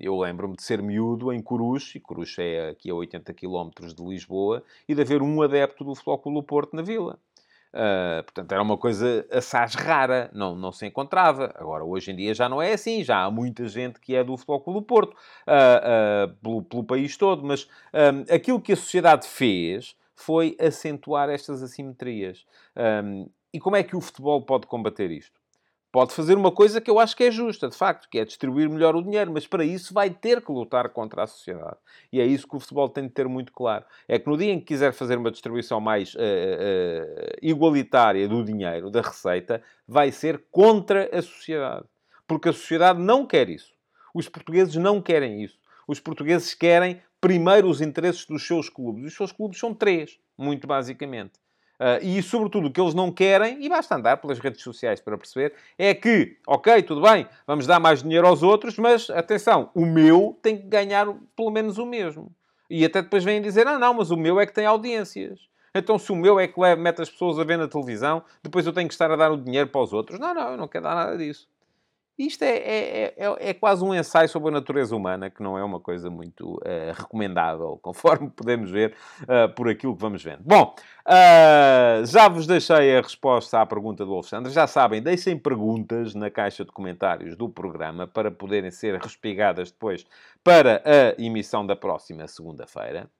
eu 0.00 0.18
lembro-me 0.18 0.56
de 0.56 0.62
ser 0.62 0.82
miúdo 0.82 1.32
em 1.32 1.40
Coruche, 1.40 1.98
e 1.98 2.00
Coruche 2.00 2.42
é 2.42 2.70
aqui 2.70 2.90
a 2.90 2.94
80 2.94 3.32
km 3.32 3.70
de 3.94 4.02
Lisboa, 4.02 4.62
e 4.88 4.94
de 4.94 5.02
haver 5.02 5.22
um 5.22 5.40
adepto 5.42 5.84
do 5.84 5.94
Futebol 5.94 6.18
Clube 6.18 6.46
Porto 6.46 6.74
na 6.74 6.82
vila. 6.82 7.18
Uh, 7.76 8.22
portanto, 8.22 8.52
era 8.52 8.62
uma 8.62 8.78
coisa 8.78 9.26
assaz 9.30 9.74
rara, 9.74 10.30
não, 10.32 10.54
não 10.54 10.72
se 10.72 10.86
encontrava. 10.86 11.52
Agora, 11.56 11.84
hoje 11.84 12.10
em 12.10 12.16
dia 12.16 12.32
já 12.32 12.48
não 12.48 12.62
é 12.62 12.72
assim, 12.72 13.04
já 13.04 13.24
há 13.24 13.30
muita 13.30 13.68
gente 13.68 14.00
que 14.00 14.16
é 14.16 14.24
do 14.24 14.34
Futebol 14.34 14.60
Clube 14.60 14.80
do 14.80 14.86
Porto, 14.86 15.12
uh, 15.12 16.30
uh, 16.30 16.34
pelo, 16.42 16.62
pelo, 16.62 16.84
país 16.84 17.18
todo, 17.18 17.44
mas 17.44 17.68
aquilo 18.30 18.60
que 18.60 18.72
a 18.72 18.76
sociedade 18.76 19.26
fez 19.26 19.94
foi 20.16 20.56
acentuar 20.58 21.28
estas 21.28 21.62
assimetrias. 21.62 22.44
Um, 22.76 23.28
e 23.52 23.60
como 23.60 23.76
é 23.76 23.82
que 23.82 23.94
o 23.94 24.00
futebol 24.00 24.42
pode 24.42 24.66
combater 24.66 25.10
isto? 25.10 25.40
Pode 25.92 26.12
fazer 26.12 26.36
uma 26.36 26.52
coisa 26.52 26.78
que 26.78 26.90
eu 26.90 26.98
acho 26.98 27.16
que 27.16 27.24
é 27.24 27.30
justa, 27.30 27.68
de 27.68 27.76
facto, 27.76 28.08
que 28.10 28.18
é 28.18 28.24
distribuir 28.24 28.68
melhor 28.68 28.94
o 28.94 29.02
dinheiro, 29.02 29.32
mas 29.32 29.46
para 29.46 29.64
isso 29.64 29.94
vai 29.94 30.10
ter 30.10 30.42
que 30.42 30.52
lutar 30.52 30.90
contra 30.90 31.22
a 31.22 31.26
sociedade. 31.26 31.78
E 32.12 32.20
é 32.20 32.26
isso 32.26 32.46
que 32.46 32.54
o 32.54 32.60
futebol 32.60 32.88
tem 32.88 33.04
de 33.04 33.14
ter 33.14 33.26
muito 33.26 33.50
claro. 33.50 33.84
É 34.06 34.18
que 34.18 34.28
no 34.28 34.36
dia 34.36 34.52
em 34.52 34.58
que 34.58 34.66
quiser 34.66 34.92
fazer 34.92 35.16
uma 35.16 35.30
distribuição 35.30 35.80
mais 35.80 36.14
uh, 36.14 36.18
uh, 36.18 37.38
igualitária 37.40 38.28
do 38.28 38.44
dinheiro, 38.44 38.90
da 38.90 39.00
receita, 39.00 39.62
vai 39.88 40.12
ser 40.12 40.44
contra 40.50 41.08
a 41.16 41.22
sociedade. 41.22 41.86
Porque 42.26 42.50
a 42.50 42.52
sociedade 42.52 43.00
não 43.00 43.24
quer 43.24 43.48
isso. 43.48 43.72
Os 44.12 44.28
portugueses 44.28 44.74
não 44.76 45.00
querem 45.00 45.42
isso. 45.42 45.58
Os 45.88 46.00
portugueses 46.00 46.52
querem 46.52 47.00
primeiro 47.26 47.68
os 47.68 47.80
interesses 47.80 48.24
dos 48.24 48.46
seus 48.46 48.68
clubes. 48.68 49.04
Os 49.04 49.14
seus 49.14 49.32
clubes 49.32 49.58
são 49.58 49.74
três, 49.74 50.16
muito 50.38 50.64
basicamente. 50.64 51.32
Uh, 51.74 51.98
e, 52.00 52.22
sobretudo, 52.22 52.68
o 52.68 52.70
que 52.70 52.80
eles 52.80 52.94
não 52.94 53.10
querem, 53.10 53.64
e 53.64 53.68
basta 53.68 53.96
andar 53.96 54.16
pelas 54.18 54.38
redes 54.38 54.62
sociais 54.62 55.00
para 55.00 55.18
perceber, 55.18 55.52
é 55.76 55.92
que, 55.92 56.36
ok, 56.46 56.84
tudo 56.84 57.02
bem, 57.02 57.26
vamos 57.44 57.66
dar 57.66 57.80
mais 57.80 58.00
dinheiro 58.00 58.28
aos 58.28 58.44
outros, 58.44 58.78
mas, 58.78 59.10
atenção, 59.10 59.70
o 59.74 59.84
meu 59.84 60.38
tem 60.40 60.56
que 60.56 60.68
ganhar 60.68 61.12
pelo 61.34 61.50
menos 61.50 61.78
o 61.78 61.84
mesmo. 61.84 62.30
E 62.70 62.84
até 62.84 63.02
depois 63.02 63.24
vêm 63.24 63.42
dizer, 63.42 63.66
ah, 63.66 63.76
não, 63.76 63.94
mas 63.94 64.12
o 64.12 64.16
meu 64.16 64.38
é 64.38 64.46
que 64.46 64.54
tem 64.54 64.66
audiências. 64.66 65.40
Então, 65.74 65.98
se 65.98 66.12
o 66.12 66.16
meu 66.16 66.38
é 66.38 66.46
que 66.46 66.60
mete 66.76 67.02
as 67.02 67.10
pessoas 67.10 67.40
a 67.40 67.44
ver 67.44 67.58
na 67.58 67.66
televisão, 67.66 68.22
depois 68.40 68.64
eu 68.64 68.72
tenho 68.72 68.86
que 68.86 68.94
estar 68.94 69.10
a 69.10 69.16
dar 69.16 69.32
o 69.32 69.36
dinheiro 69.36 69.68
para 69.68 69.80
os 69.80 69.92
outros. 69.92 70.20
Não, 70.20 70.32
não, 70.32 70.52
eu 70.52 70.56
não 70.56 70.68
quero 70.68 70.84
dar 70.84 70.94
nada 70.94 71.18
disso. 71.18 71.48
Isto 72.18 72.44
é, 72.44 72.56
é, 72.56 73.14
é, 73.14 73.50
é, 73.50 73.54
quase 73.54 73.84
um 73.84 73.94
ensaio 73.94 74.26
sobre 74.26 74.48
a 74.48 74.52
natureza 74.52 74.96
humana, 74.96 75.28
que 75.28 75.42
não 75.42 75.58
é 75.58 75.62
uma 75.62 75.78
coisa 75.78 76.08
muito 76.08 76.54
uh, 76.54 76.92
recomendável, 76.94 77.78
conforme 77.82 78.30
podemos 78.30 78.70
ver 78.70 78.94
uh, 79.24 79.52
por 79.54 79.68
aquilo 79.68 79.94
que 79.94 80.00
vamos 80.00 80.24
vendo. 80.24 80.40
Bom, 80.42 80.74
uh, 81.06 82.06
já 82.06 82.26
vos 82.26 82.46
deixei 82.46 82.96
a 82.96 83.02
resposta 83.02 83.60
à 83.60 83.66
pergunta 83.66 84.02
do 84.02 84.14
Alexandre. 84.14 84.50
Já 84.50 84.66
sabem, 84.66 85.02
deixem 85.02 85.38
perguntas 85.38 86.14
na 86.14 86.30
caixa 86.30 86.64
de 86.64 86.72
comentários 86.72 87.36
do 87.36 87.50
programa 87.50 88.06
para 88.06 88.30
poderem 88.30 88.70
ser 88.70 88.98
respigadas 88.98 89.70
depois 89.70 90.06
para 90.42 90.82
a 90.86 91.22
emissão 91.22 91.66
da 91.66 91.76
próxima 91.76 92.26
segunda-feira, 92.26 93.10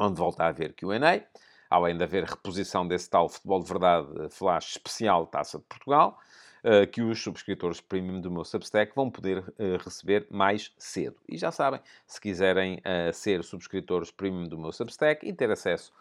onde 0.00 0.18
volta 0.18 0.44
a 0.44 0.46
haver 0.46 0.72
QA, 0.72 1.26
além 1.68 1.94
de 1.94 2.04
haver 2.04 2.24
reposição 2.24 2.88
desse 2.88 3.10
tal 3.10 3.28
futebol 3.28 3.62
de 3.62 3.68
verdade 3.68 4.06
flash 4.30 4.76
especial 4.76 5.26
Taça 5.26 5.58
de 5.58 5.64
Portugal. 5.64 6.18
Eh, 6.64 6.86
que 6.86 7.02
os 7.02 7.20
subscritores 7.20 7.80
premium 7.80 8.20
do 8.20 8.30
meu 8.30 8.44
Substack 8.44 8.94
vão 8.94 9.10
poder 9.10 9.42
eh, 9.58 9.76
receber 9.84 10.28
mais 10.30 10.72
cedo. 10.78 11.16
E 11.28 11.36
já 11.36 11.50
sabem, 11.50 11.80
se 12.06 12.20
quiserem 12.20 12.80
eh, 12.84 13.10
ser 13.12 13.42
subscritores 13.42 14.12
premium 14.12 14.44
do 14.44 14.56
meu 14.56 14.70
Substack 14.70 15.26
e 15.26 15.32
ter 15.32 15.50
acesso 15.50 15.92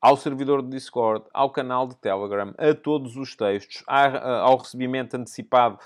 ao 0.00 0.16
servidor 0.16 0.62
do 0.62 0.68
Discord, 0.68 1.26
ao 1.34 1.50
canal 1.50 1.88
de 1.88 1.96
Telegram, 1.96 2.54
a 2.58 2.74
todos 2.74 3.16
os 3.16 3.34
textos, 3.34 3.82
ao 3.86 4.58
recebimento 4.58 5.16
antecipado 5.16 5.78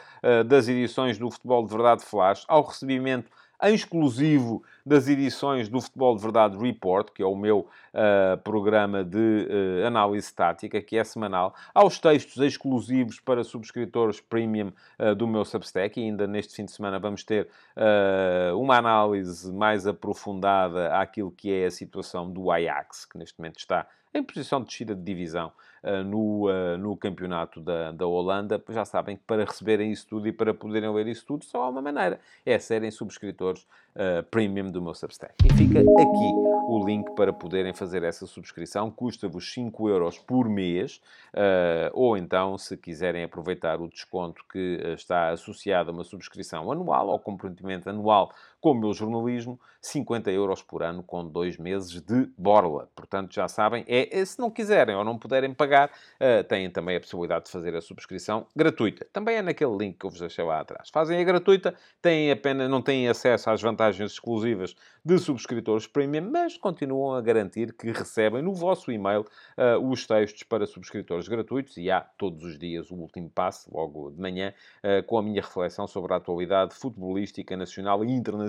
das 0.45 0.67
edições 0.67 1.17
do 1.17 1.31
Futebol 1.31 1.65
de 1.65 1.71
Verdade 1.71 2.05
Flash, 2.05 2.45
ao 2.49 2.65
recebimento 2.65 3.31
em 3.63 3.75
exclusivo 3.77 4.65
das 4.89 5.07
edições 5.07 5.69
do 5.69 5.81
Futebol 5.81 6.17
de 6.17 6.23
Verdade 6.23 6.57
Report, 6.57 7.11
que 7.11 7.23
é 7.23 7.27
o 7.27 7.37
meu 7.37 7.69
uh, 7.93 8.39
programa 8.43 9.05
de 9.05 9.17
uh, 9.19 9.87
análise 9.87 10.35
tática, 10.35 10.81
que 10.81 10.97
é 10.97 11.05
semanal, 11.05 11.55
aos 11.75 11.99
textos 11.99 12.43
exclusivos 12.43 13.21
para 13.21 13.45
subscritores 13.45 14.21
premium 14.21 14.73
uh, 14.99 15.15
do 15.15 15.27
meu 15.29 15.45
Substack, 15.45 16.01
e 16.01 16.05
ainda 16.05 16.27
neste 16.27 16.57
fim 16.57 16.65
de 16.65 16.73
semana 16.73 16.99
vamos 16.99 17.23
ter 17.23 17.49
uma 18.57 18.77
análise 18.77 19.53
mais 19.53 19.87
aprofundada 19.87 20.99
àquilo 20.99 21.31
que 21.31 21.53
é 21.53 21.67
a 21.67 21.71
situação 21.71 22.29
do 22.29 22.51
Ajax, 22.51 23.05
que 23.05 23.19
neste 23.19 23.39
momento 23.39 23.59
está 23.59 23.87
em 24.13 24.23
posição 24.23 24.61
de 24.61 24.67
descida 24.67 24.95
de 24.95 25.03
divisão 25.03 25.53
uh, 25.83 26.03
no, 26.05 26.49
uh, 26.49 26.79
no 26.79 26.97
campeonato 26.97 27.61
da, 27.61 27.93
da 27.93 28.07
Holanda. 28.07 28.63
Já 28.69 28.85
sabem 28.85 29.17
que 29.17 29.23
para 29.27 29.45
receberem 29.45 29.93
isso 29.93 30.07
tudo 30.07 30.27
e 30.27 30.33
para 30.33 30.55
poderem 30.55 30.93
ler 30.93 31.07
isso 31.07 31.25
tudo, 31.27 31.45
só 31.45 31.65
há 31.65 31.69
uma 31.69 31.83
maneira: 31.83 32.21
é 32.45 32.59
serem 32.59 32.91
subscritores 32.91 33.63
uh, 33.95 34.23
premium 34.31 34.71
do 34.71 34.78
meu 34.83 34.95
Substack. 34.95 35.35
E 35.45 35.53
fica 35.55 35.81
aqui 35.81 36.33
o 36.69 36.85
link 36.85 37.11
para 37.15 37.33
poderem 37.33 37.73
fazer 37.73 38.03
essa 38.03 38.27
subscrição. 38.27 38.91
Custa-vos 38.91 39.53
5 39.53 39.89
euros 39.89 40.19
por 40.19 40.49
mês, 40.49 41.01
ou 41.93 42.17
então, 42.17 42.59
se 42.59 42.77
quiserem 42.77 43.25
aproveitar 43.25 43.81
o 43.81 43.89
desconto 43.89 44.45
que 44.51 44.81
está 44.95 45.31
associado 45.31 45.91
a 45.91 45.93
uma 45.93 46.05
subscrição 46.05 46.71
anual 46.71 47.09
ou 47.09 47.19
comprometimento 47.19 47.89
anual 47.89 48.33
com 48.61 48.73
o 48.73 48.75
meu 48.75 48.93
jornalismo, 48.93 49.59
50 49.81 50.31
euros 50.33 50.63
por 50.63 50.83
ano 50.83 51.03
com 51.03 51.25
dois 51.25 51.57
meses 51.57 52.01
de 52.01 52.29
borla. 52.37 52.89
Portanto, 52.95 53.33
já 53.33 53.47
sabem, 53.47 53.85
é, 53.87 54.25
se 54.25 54.39
não 54.39 54.51
quiserem 54.51 54.97
ou 54.97 55.05
não 55.05 55.17
puderem 55.17 55.55
pagar, 55.55 55.89
uh, 55.89 56.43
têm 56.45 56.69
também 56.69 56.97
a 56.97 57.01
possibilidade 57.01 57.45
de 57.45 57.53
fazer 57.53 57.77
a 57.77 57.81
subscrição 57.81 58.47
gratuita. 58.57 59.07
Também 59.13 59.37
é 59.37 59.43
naquele 59.43 59.77
link 59.77 59.99
que 59.99 60.07
eu 60.07 60.11
vos 60.11 60.19
deixei 60.19 60.45
lá 60.45 60.61
atrás. 60.61 60.91
Fazem 60.91 61.21
a 61.21 61.25
gratuita, 61.25 61.75
têm 62.03 62.33
apenas, 62.33 62.69
não 62.69 62.83
têm 62.83 63.09
acesso 63.09 63.49
às 63.51 63.63
vantagens 63.63 64.13
exclusivas 64.13 64.75
de 65.05 65.19
subscritores 65.19 65.87
premium, 65.87 66.29
mas 66.31 66.57
continuam 66.57 67.15
a 67.15 67.21
garantir 67.21 67.73
que 67.73 67.93
recebem 67.93 68.43
no 68.43 68.53
vosso 68.53 68.91
e-mail 68.91 69.21
uh, 69.21 69.89
os 69.89 70.07
textos 70.07 70.43
para 70.43 70.67
subscritores 70.67 71.29
gratuitos 71.29 71.77
e 71.77 71.91
há 71.91 72.01
todos 72.01 72.43
os 72.45 72.59
dias 72.59 72.91
o 72.91 72.97
último 72.97 73.31
passo, 73.31 73.71
logo 73.73 74.11
de 74.11 74.21
manhã, 74.21 74.53
uh, 74.83 75.07
com 75.07 75.17
a 75.17 75.23
minha 75.23 75.41
reflexão 75.41 75.87
sobre 75.87 76.13
a 76.13 76.17
atualidade 76.17 76.75
futebolística 76.75 77.57
nacional 77.57 78.05
e 78.05 78.11
internacional 78.11 78.48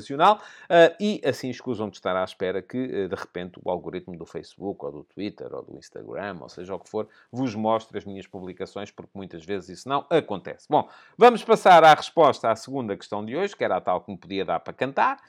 e 1.00 1.22
assim 1.26 1.50
escusam 1.50 1.90
de 1.90 1.98
estar 1.98 2.16
à 2.16 2.24
espera 2.24 2.62
que, 2.62 3.08
de 3.08 3.16
repente, 3.16 3.60
o 3.64 3.70
algoritmo 3.70 4.18
do 4.18 4.26
Facebook 4.26 4.86
ou 4.86 4.92
do 4.92 5.04
Twitter 5.04 5.54
ou 5.54 5.64
do 5.64 5.78
Instagram, 5.78 6.38
ou 6.42 6.50
seja 6.50 6.74
o 6.76 6.80
que 6.80 6.90
for, 6.90 7.08
vos 7.32 7.56
mostre 7.56 7.98
as 7.98 8.06
minhas 8.06 8.28
publicações, 8.28 8.92
porque 8.92 9.12
muitas 9.14 9.44
vezes 9.46 9.80
isso 9.80 9.90
não 9.90 10.06
acontece. 10.10 10.68
Bom, 10.70 10.88
vamos 11.18 11.44
passar 11.44 11.84
à 11.84 11.94
resposta 11.94 12.50
à 12.50 12.56
segunda 12.56 12.96
questão 12.96 13.26
de 13.26 13.36
hoje, 13.36 13.56
que 13.56 13.64
era 13.64 13.78
a 13.78 13.82
tal 13.82 14.02
que 14.02 14.12
me 14.12 14.18
podia 14.18 14.46
dar 14.46 14.60
para 14.60 14.74
cantar. 14.74 15.20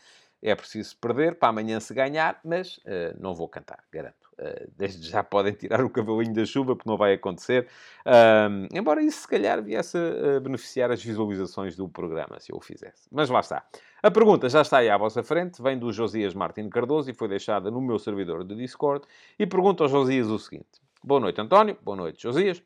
É 0.42 0.54
preciso 0.54 0.96
perder 0.96 1.38
para 1.38 1.50
amanhã 1.50 1.78
se 1.80 1.92
ganhar, 1.92 2.40
mas 2.42 2.78
uh, 2.78 3.14
não 3.18 3.34
vou 3.34 3.46
cantar, 3.48 3.84
garanto. 3.92 4.29
Uh, 4.40 4.72
desde 4.74 5.06
já 5.06 5.22
podem 5.24 5.52
tirar 5.52 5.84
o 5.84 5.90
cavalinho 5.90 6.32
da 6.32 6.46
chuva, 6.46 6.74
porque 6.74 6.88
não 6.88 6.96
vai 6.96 7.12
acontecer. 7.12 7.68
Uh, 8.06 8.66
embora 8.72 9.02
isso, 9.02 9.20
se 9.20 9.28
calhar, 9.28 9.62
viesse 9.62 9.98
a 9.98 10.40
beneficiar 10.40 10.90
as 10.90 11.02
visualizações 11.02 11.76
do 11.76 11.86
programa, 11.88 12.40
se 12.40 12.50
eu 12.50 12.56
o 12.56 12.60
fizesse. 12.60 13.06
Mas 13.12 13.28
lá 13.28 13.40
está. 13.40 13.62
A 14.02 14.10
pergunta 14.10 14.48
já 14.48 14.62
está 14.62 14.78
aí 14.78 14.88
à 14.88 14.96
vossa 14.96 15.22
frente, 15.22 15.60
vem 15.60 15.78
do 15.78 15.92
Josias 15.92 16.32
Martins 16.32 16.70
Cardoso 16.70 17.10
e 17.10 17.14
foi 17.14 17.28
deixada 17.28 17.70
no 17.70 17.82
meu 17.82 17.98
servidor 17.98 18.42
de 18.44 18.56
Discord. 18.56 19.06
E 19.38 19.46
pergunta 19.46 19.84
ao 19.84 19.88
Josias 19.90 20.28
o 20.28 20.38
seguinte: 20.38 20.80
Boa 21.04 21.20
noite, 21.20 21.40
António. 21.40 21.76
Boa 21.82 21.96
noite, 21.96 22.22
Josias. 22.22 22.62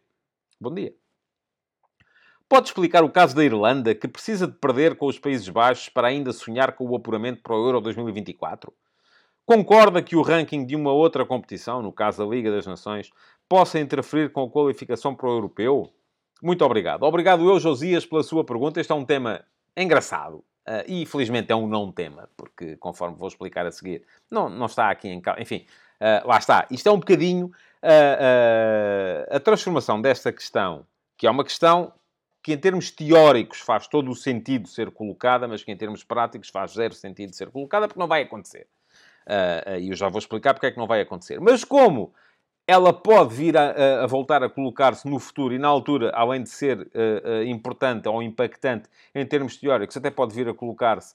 Bom 0.60 0.72
dia. 0.72 0.94
Pode 2.48 2.68
explicar 2.68 3.02
o 3.02 3.10
caso 3.10 3.34
da 3.34 3.44
Irlanda, 3.44 3.94
que 3.94 4.06
precisa 4.06 4.46
de 4.46 4.52
perder 4.52 4.96
com 4.96 5.06
os 5.06 5.18
Países 5.18 5.48
Baixos 5.48 5.88
para 5.88 6.08
ainda 6.08 6.32
sonhar 6.32 6.72
com 6.72 6.84
o 6.84 6.94
apuramento 6.94 7.42
para 7.42 7.56
o 7.56 7.66
Euro 7.66 7.80
2024? 7.80 8.72
Concorda 9.46 10.02
que 10.02 10.16
o 10.16 10.22
ranking 10.22 10.64
de 10.64 10.74
uma 10.74 10.90
outra 10.90 11.24
competição, 11.26 11.82
no 11.82 11.92
caso 11.92 12.24
da 12.24 12.30
Liga 12.30 12.50
das 12.50 12.66
Nações, 12.66 13.10
possa 13.48 13.78
interferir 13.78 14.32
com 14.32 14.44
a 14.44 14.50
qualificação 14.50 15.14
para 15.14 15.28
o 15.28 15.32
Europeu? 15.32 15.92
Muito 16.42 16.64
obrigado. 16.64 17.02
Obrigado 17.02 17.48
eu, 17.48 17.60
Josias, 17.60 18.06
pela 18.06 18.22
sua 18.22 18.42
pergunta. 18.42 18.80
Este 18.80 18.92
é 18.92 18.94
um 18.94 19.04
tema 19.04 19.44
engraçado. 19.76 20.44
Uh, 20.66 20.80
e 20.88 21.04
felizmente 21.04 21.52
é 21.52 21.54
um 21.54 21.66
não 21.66 21.92
tema, 21.92 22.26
porque 22.38 22.74
conforme 22.78 23.18
vou 23.18 23.28
explicar 23.28 23.66
a 23.66 23.70
seguir, 23.70 24.02
não, 24.30 24.48
não 24.48 24.64
está 24.64 24.88
aqui 24.88 25.08
em 25.08 25.20
causa. 25.20 25.42
Enfim, 25.42 25.66
uh, 26.00 26.26
lá 26.26 26.38
está. 26.38 26.66
Isto 26.70 26.88
é 26.88 26.92
um 26.92 26.98
bocadinho 26.98 27.52
uh, 27.82 29.36
a 29.36 29.38
transformação 29.40 30.00
desta 30.00 30.32
questão, 30.32 30.86
que 31.18 31.26
é 31.26 31.30
uma 31.30 31.44
questão 31.44 31.92
que 32.42 32.54
em 32.54 32.58
termos 32.58 32.90
teóricos 32.90 33.60
faz 33.60 33.86
todo 33.86 34.10
o 34.10 34.14
sentido 34.14 34.66
ser 34.66 34.90
colocada, 34.90 35.46
mas 35.46 35.62
que 35.62 35.70
em 35.70 35.76
termos 35.76 36.02
práticos 36.02 36.48
faz 36.48 36.72
zero 36.72 36.94
sentido 36.94 37.34
ser 37.34 37.50
colocada, 37.50 37.86
porque 37.86 38.00
não 38.00 38.08
vai 38.08 38.22
acontecer. 38.22 38.66
E 39.80 39.88
eu 39.88 39.96
já 39.96 40.08
vou 40.08 40.18
explicar 40.18 40.54
porque 40.54 40.66
é 40.66 40.70
que 40.70 40.78
não 40.78 40.86
vai 40.86 41.00
acontecer. 41.00 41.40
Mas 41.40 41.64
como 41.64 42.12
ela 42.66 42.92
pode 42.92 43.34
vir 43.34 43.56
a, 43.56 44.04
a 44.04 44.06
voltar 44.06 44.42
a 44.42 44.48
colocar-se 44.48 45.08
no 45.08 45.18
futuro 45.18 45.54
e, 45.54 45.58
na 45.58 45.68
altura, 45.68 46.10
além 46.14 46.42
de 46.42 46.48
ser 46.48 46.80
uh, 46.80 47.42
importante 47.46 48.08
ou 48.08 48.22
impactante 48.22 48.88
em 49.14 49.24
termos 49.26 49.56
teóricos, 49.56 49.96
até 49.96 50.10
pode 50.10 50.34
vir 50.34 50.48
a 50.48 50.54
colocar-se 50.54 51.14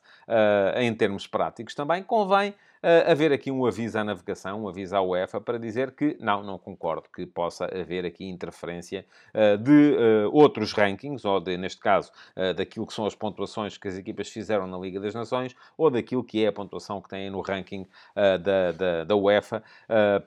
em 0.77 0.93
termos 0.93 1.25
práticos 1.25 1.73
também, 1.73 2.03
convém 2.03 2.53
haver 2.81 3.31
aqui 3.31 3.51
um 3.51 3.65
aviso 3.65 3.97
à 3.99 4.03
navegação, 4.03 4.63
um 4.63 4.67
aviso 4.67 4.95
à 4.95 5.01
UEFA, 5.01 5.41
para 5.41 5.57
dizer 5.57 5.91
que 5.91 6.17
não, 6.19 6.43
não 6.43 6.57
concordo 6.57 7.09
que 7.13 7.25
possa 7.25 7.65
haver 7.65 8.05
aqui 8.05 8.25
interferência 8.25 9.05
uh, 9.33 9.57
de 9.57 9.71
uh, 9.71 10.29
outros 10.31 10.71
rankings, 10.71 11.27
ou 11.27 11.39
de, 11.39 11.57
neste 11.57 11.79
caso, 11.79 12.11
uh, 12.35 12.53
daquilo 12.53 12.87
que 12.87 12.93
são 12.93 13.05
as 13.05 13.15
pontuações 13.15 13.77
que 13.77 13.87
as 13.87 13.97
equipas 13.97 14.29
fizeram 14.29 14.67
na 14.67 14.77
Liga 14.77 14.99
das 14.99 15.13
Nações, 15.13 15.55
ou 15.77 15.89
daquilo 15.89 16.23
que 16.23 16.43
é 16.43 16.47
a 16.47 16.51
pontuação 16.51 17.01
que 17.01 17.09
têm 17.09 17.29
no 17.29 17.41
ranking 17.41 17.85
da, 18.15 18.71
da, 18.71 19.03
da, 19.03 19.15
UEFA 19.15 19.63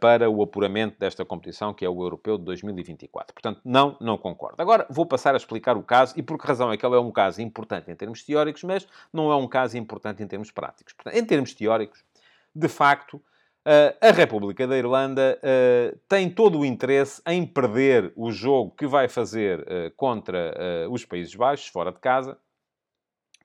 para 0.01 0.29
o 0.29 0.43
apuramento 0.43 0.99
desta 0.99 1.25
competição, 1.25 1.73
que 1.73 1.85
é 1.85 1.89
o 1.89 2.03
Europeu 2.03 2.39
de 2.39 2.45
2024. 2.45 3.35
Portanto, 3.35 3.61
não, 3.65 3.97
não 4.01 4.17
concordo. 4.19 4.61
Agora, 4.61 4.87
vou 4.91 5.07
passar 5.07 5.35
a 5.35 5.37
explicar 5.37 5.77
o 5.77 5.83
caso, 5.83 6.15
e 6.17 6.23
por 6.23 6.39
que 6.39 6.47
razão 6.47 6.73
é 6.73 6.77
que 6.77 6.85
ele 6.85 6.97
é 6.97 7.01
um 7.01 7.11
caso 7.11 7.41
importante 7.43 7.91
em 7.91 7.95
termos 7.95 8.23
teóricos, 8.23 8.63
mas 8.63 8.87
não 9.13 9.31
é 9.31 9.37
um 9.37 9.49
caso 9.49 9.77
importante 9.77 10.23
em 10.23 10.27
termos 10.27 10.51
práticos. 10.51 10.93
Portanto, 10.93 11.15
em 11.15 11.25
termos 11.25 11.55
teóricos, 11.55 12.05
de 12.55 12.69
facto, 12.69 13.23
a 14.01 14.11
República 14.11 14.67
da 14.67 14.77
Irlanda 14.77 15.41
tem 16.09 16.29
todo 16.29 16.59
o 16.59 16.65
interesse 16.65 17.23
em 17.27 17.47
perder 17.47 18.13
o 18.17 18.33
jogo 18.33 18.73
que 18.73 18.87
vai 18.87 19.09
fazer 19.09 19.93
contra 19.97 20.89
os 20.91 21.05
Países 21.05 21.35
Baixos, 21.35 21.69
fora 21.69 21.93
de 21.93 21.99
casa, 22.01 22.37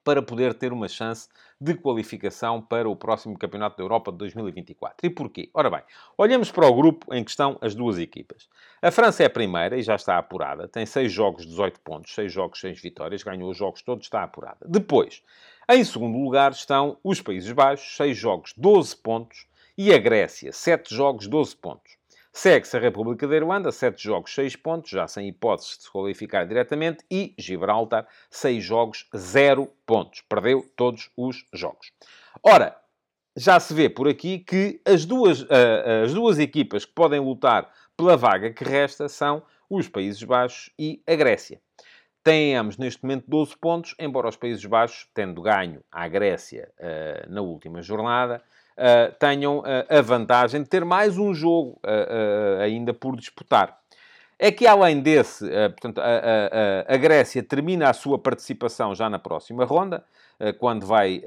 para 0.04 0.22
poder 0.22 0.54
ter 0.54 0.72
uma 0.72 0.88
chance 0.88 1.28
de 1.60 1.74
qualificação 1.74 2.62
para 2.62 2.88
o 2.88 2.96
próximo 2.96 3.38
Campeonato 3.38 3.76
da 3.76 3.82
Europa 3.82 4.10
de 4.10 4.16
2024. 4.18 5.06
E 5.06 5.10
porquê? 5.10 5.50
Ora 5.52 5.68
bem, 5.68 5.82
olhamos 6.16 6.50
para 6.50 6.66
o 6.66 6.74
grupo 6.74 7.12
em 7.12 7.22
que 7.22 7.30
estão 7.30 7.58
as 7.60 7.74
duas 7.74 7.98
equipas. 7.98 8.48
A 8.80 8.90
França 8.90 9.22
é 9.22 9.26
a 9.26 9.30
primeira 9.30 9.76
e 9.76 9.82
já 9.82 9.96
está 9.96 10.16
apurada, 10.16 10.66
tem 10.66 10.86
6 10.86 11.12
jogos, 11.12 11.44
18 11.44 11.80
pontos, 11.80 12.14
6 12.14 12.32
jogos, 12.32 12.58
6 12.60 12.80
vitórias, 12.80 13.22
ganhou 13.22 13.50
os 13.50 13.56
jogos 13.56 13.82
todos, 13.82 14.06
está 14.06 14.22
apurada. 14.22 14.66
Depois, 14.66 15.22
em 15.68 15.84
segundo 15.84 16.18
lugar 16.18 16.52
estão 16.52 16.96
os 17.04 17.20
Países 17.20 17.52
Baixos, 17.52 17.96
6 17.96 18.16
jogos, 18.16 18.54
12 18.56 18.96
pontos, 18.96 19.46
e 19.76 19.92
a 19.92 19.98
Grécia, 19.98 20.50
7 20.50 20.94
jogos, 20.94 21.26
12 21.26 21.56
pontos. 21.56 21.98
Segue-se 22.32 22.76
a 22.76 22.80
República 22.80 23.28
da 23.28 23.36
Irlanda, 23.36 23.70
7 23.70 24.02
jogos, 24.02 24.34
6 24.34 24.56
pontos, 24.56 24.90
já 24.90 25.06
sem 25.06 25.28
hipóteses 25.28 25.76
de 25.76 25.84
se 25.84 25.90
qualificar 25.90 26.46
diretamente, 26.46 27.04
e 27.10 27.34
Gibraltar, 27.36 28.06
6 28.30 28.64
jogos, 28.64 29.06
0 29.14 29.70
pontos. 29.84 30.22
Perdeu 30.22 30.64
todos 30.74 31.10
os 31.16 31.44
jogos. 31.52 31.92
Ora, 32.42 32.76
já 33.36 33.60
se 33.60 33.74
vê 33.74 33.88
por 33.90 34.08
aqui 34.08 34.38
que 34.38 34.80
as 34.84 35.04
duas, 35.04 35.42
uh, 35.42 36.04
as 36.04 36.14
duas 36.14 36.38
equipas 36.38 36.84
que 36.84 36.92
podem 36.92 37.20
lutar 37.20 37.70
pela 37.96 38.16
vaga 38.16 38.52
que 38.52 38.64
resta 38.64 39.08
são 39.08 39.42
os 39.68 39.86
Países 39.86 40.22
Baixos 40.22 40.70
e 40.78 41.02
a 41.06 41.14
Grécia. 41.14 41.60
Têm 42.22 42.56
ambos 42.56 42.76
neste 42.76 43.02
momento 43.02 43.24
12 43.28 43.56
pontos, 43.56 43.94
embora 43.98 44.28
os 44.28 44.36
Países 44.36 44.64
Baixos, 44.64 45.08
tendo 45.14 45.40
ganho 45.40 45.80
à 45.90 46.06
Grécia 46.08 46.68
uh, 46.78 47.32
na 47.32 47.40
última 47.40 47.80
jornada, 47.80 48.42
uh, 48.76 49.14
tenham 49.18 49.60
uh, 49.60 49.64
a 49.88 50.00
vantagem 50.02 50.62
de 50.62 50.68
ter 50.68 50.84
mais 50.84 51.16
um 51.16 51.32
jogo 51.32 51.80
ainda 52.60 52.92
por 52.92 53.16
disputar. 53.16 53.78
É 54.38 54.52
que 54.52 54.66
além 54.68 55.00
desse, 55.00 55.44
portanto, 55.70 55.98
a, 55.98 56.04
a, 56.04 56.94
a, 56.94 56.96
Grécia 56.96 57.42
termina 57.42 57.90
a 57.90 57.92
sua 57.92 58.16
participação 58.16 58.94
já 58.94 59.10
na 59.10 59.18
próxima 59.18 59.64
ronda, 59.64 60.04
quando 60.60 60.86
vai. 60.86 61.20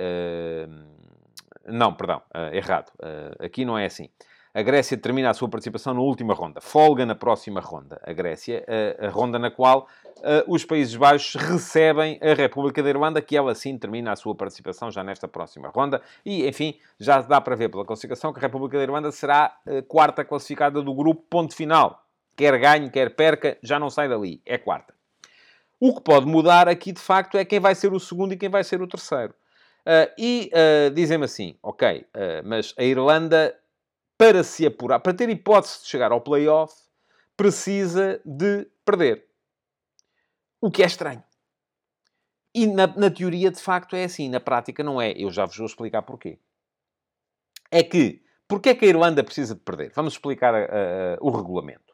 não, 1.66 1.94
perdão, 1.94 2.22
errado. 2.54 2.90
aqui 3.38 3.66
não 3.66 3.78
é 3.78 3.86
assim. 3.86 4.08
A 4.54 4.62
Grécia 4.62 4.98
termina 4.98 5.30
a 5.30 5.34
sua 5.34 5.48
participação 5.48 5.94
na 5.94 6.02
última 6.02 6.34
ronda. 6.34 6.60
Folga 6.60 7.06
na 7.06 7.16
próxima 7.16 7.62
ronda. 7.62 8.02
A 8.04 8.12
Grécia, 8.12 8.66
a, 9.00 9.08
a 9.08 9.10
ronda 9.10 9.40
na 9.40 9.50
qual 9.50 9.88
uh, 10.18 10.54
os 10.54 10.66
Países 10.66 10.96
Baixos 10.96 11.36
recebem 11.42 12.20
a 12.22 12.34
República 12.34 12.84
da 12.84 12.90
Irlanda, 12.90 13.22
que 13.22 13.38
ela 13.38 13.56
sim 13.56 13.78
termina 13.78 14.12
a 14.12 14.16
sua 14.16 14.36
participação 14.36 14.92
já 14.92 15.04
nesta 15.04 15.28
próxima 15.28 15.70
ronda. 15.70 16.02
E, 16.26 16.48
enfim, 16.48 16.78
já 17.00 17.22
dá 17.22 17.40
para 17.40 17.56
ver 17.56 17.70
pela 17.70 17.86
classificação 17.86 18.34
que 18.34 18.40
a 18.40 18.42
República 18.42 18.78
da 18.78 18.84
Irlanda 18.84 19.12
será 19.12 19.58
a 19.66 19.82
quarta 19.88 20.26
classificada 20.26 20.82
do 20.82 20.94
grupo, 20.94 21.24
ponto 21.30 21.56
final. 21.56 22.04
Quer 22.36 22.58
ganhe, 22.60 22.90
quer 22.90 23.16
perca, 23.16 23.58
já 23.64 23.80
não 23.80 23.90
sai 23.90 24.10
dali. 24.10 24.42
É 24.46 24.58
quarta. 24.58 24.94
O 25.80 25.96
que 25.96 26.02
pode 26.02 26.26
mudar 26.28 26.68
aqui, 26.68 26.92
de 26.92 27.02
facto, 27.02 27.38
é 27.38 27.46
quem 27.46 27.60
vai 27.60 27.74
ser 27.74 27.94
o 27.94 28.00
segundo 28.00 28.34
e 28.34 28.38
quem 28.38 28.50
vai 28.50 28.64
ser 28.64 28.82
o 28.82 28.88
terceiro. 28.88 29.34
Uh, 29.82 30.14
e 30.16 30.52
uh, 30.54 30.92
dizem-me 30.92 31.26
assim, 31.26 31.56
ok, 31.64 32.02
uh, 32.02 32.06
mas 32.46 32.72
a 32.78 32.84
Irlanda 32.84 33.56
para 34.22 34.44
se 34.44 34.68
apurar, 34.68 35.00
para 35.00 35.16
ter 35.16 35.30
hipótese 35.30 35.82
de 35.82 35.88
chegar 35.88 36.12
ao 36.12 36.22
playoff, 36.22 36.76
precisa 37.36 38.22
de 38.24 38.68
perder. 38.86 39.26
O 40.62 40.70
que 40.70 40.84
é 40.84 40.86
estranho. 40.86 41.24
E 42.54 42.68
na, 42.68 42.86
na, 42.86 43.10
teoria, 43.10 43.50
de 43.50 43.60
facto, 43.60 43.96
é 43.96 44.04
assim. 44.04 44.30
Na 44.30 44.40
prática, 44.40 44.84
não 44.84 45.02
é. 45.02 45.12
Eu 45.14 45.32
já 45.32 45.44
vos 45.44 45.58
vou 45.58 45.66
explicar 45.66 46.04
porquê. 46.04 46.38
É 47.72 47.82
que, 47.82 48.22
porquê 48.48 48.70
é 48.70 48.76
que 48.76 48.86
a 48.86 48.90
Irlanda 48.90 49.24
precisa 49.24 49.56
de 49.56 49.62
perder? 49.62 49.92
Vamos 49.96 50.14
explicar 50.14 50.54
uh, 50.54 51.18
o 51.20 51.32
regulamento. 51.32 51.92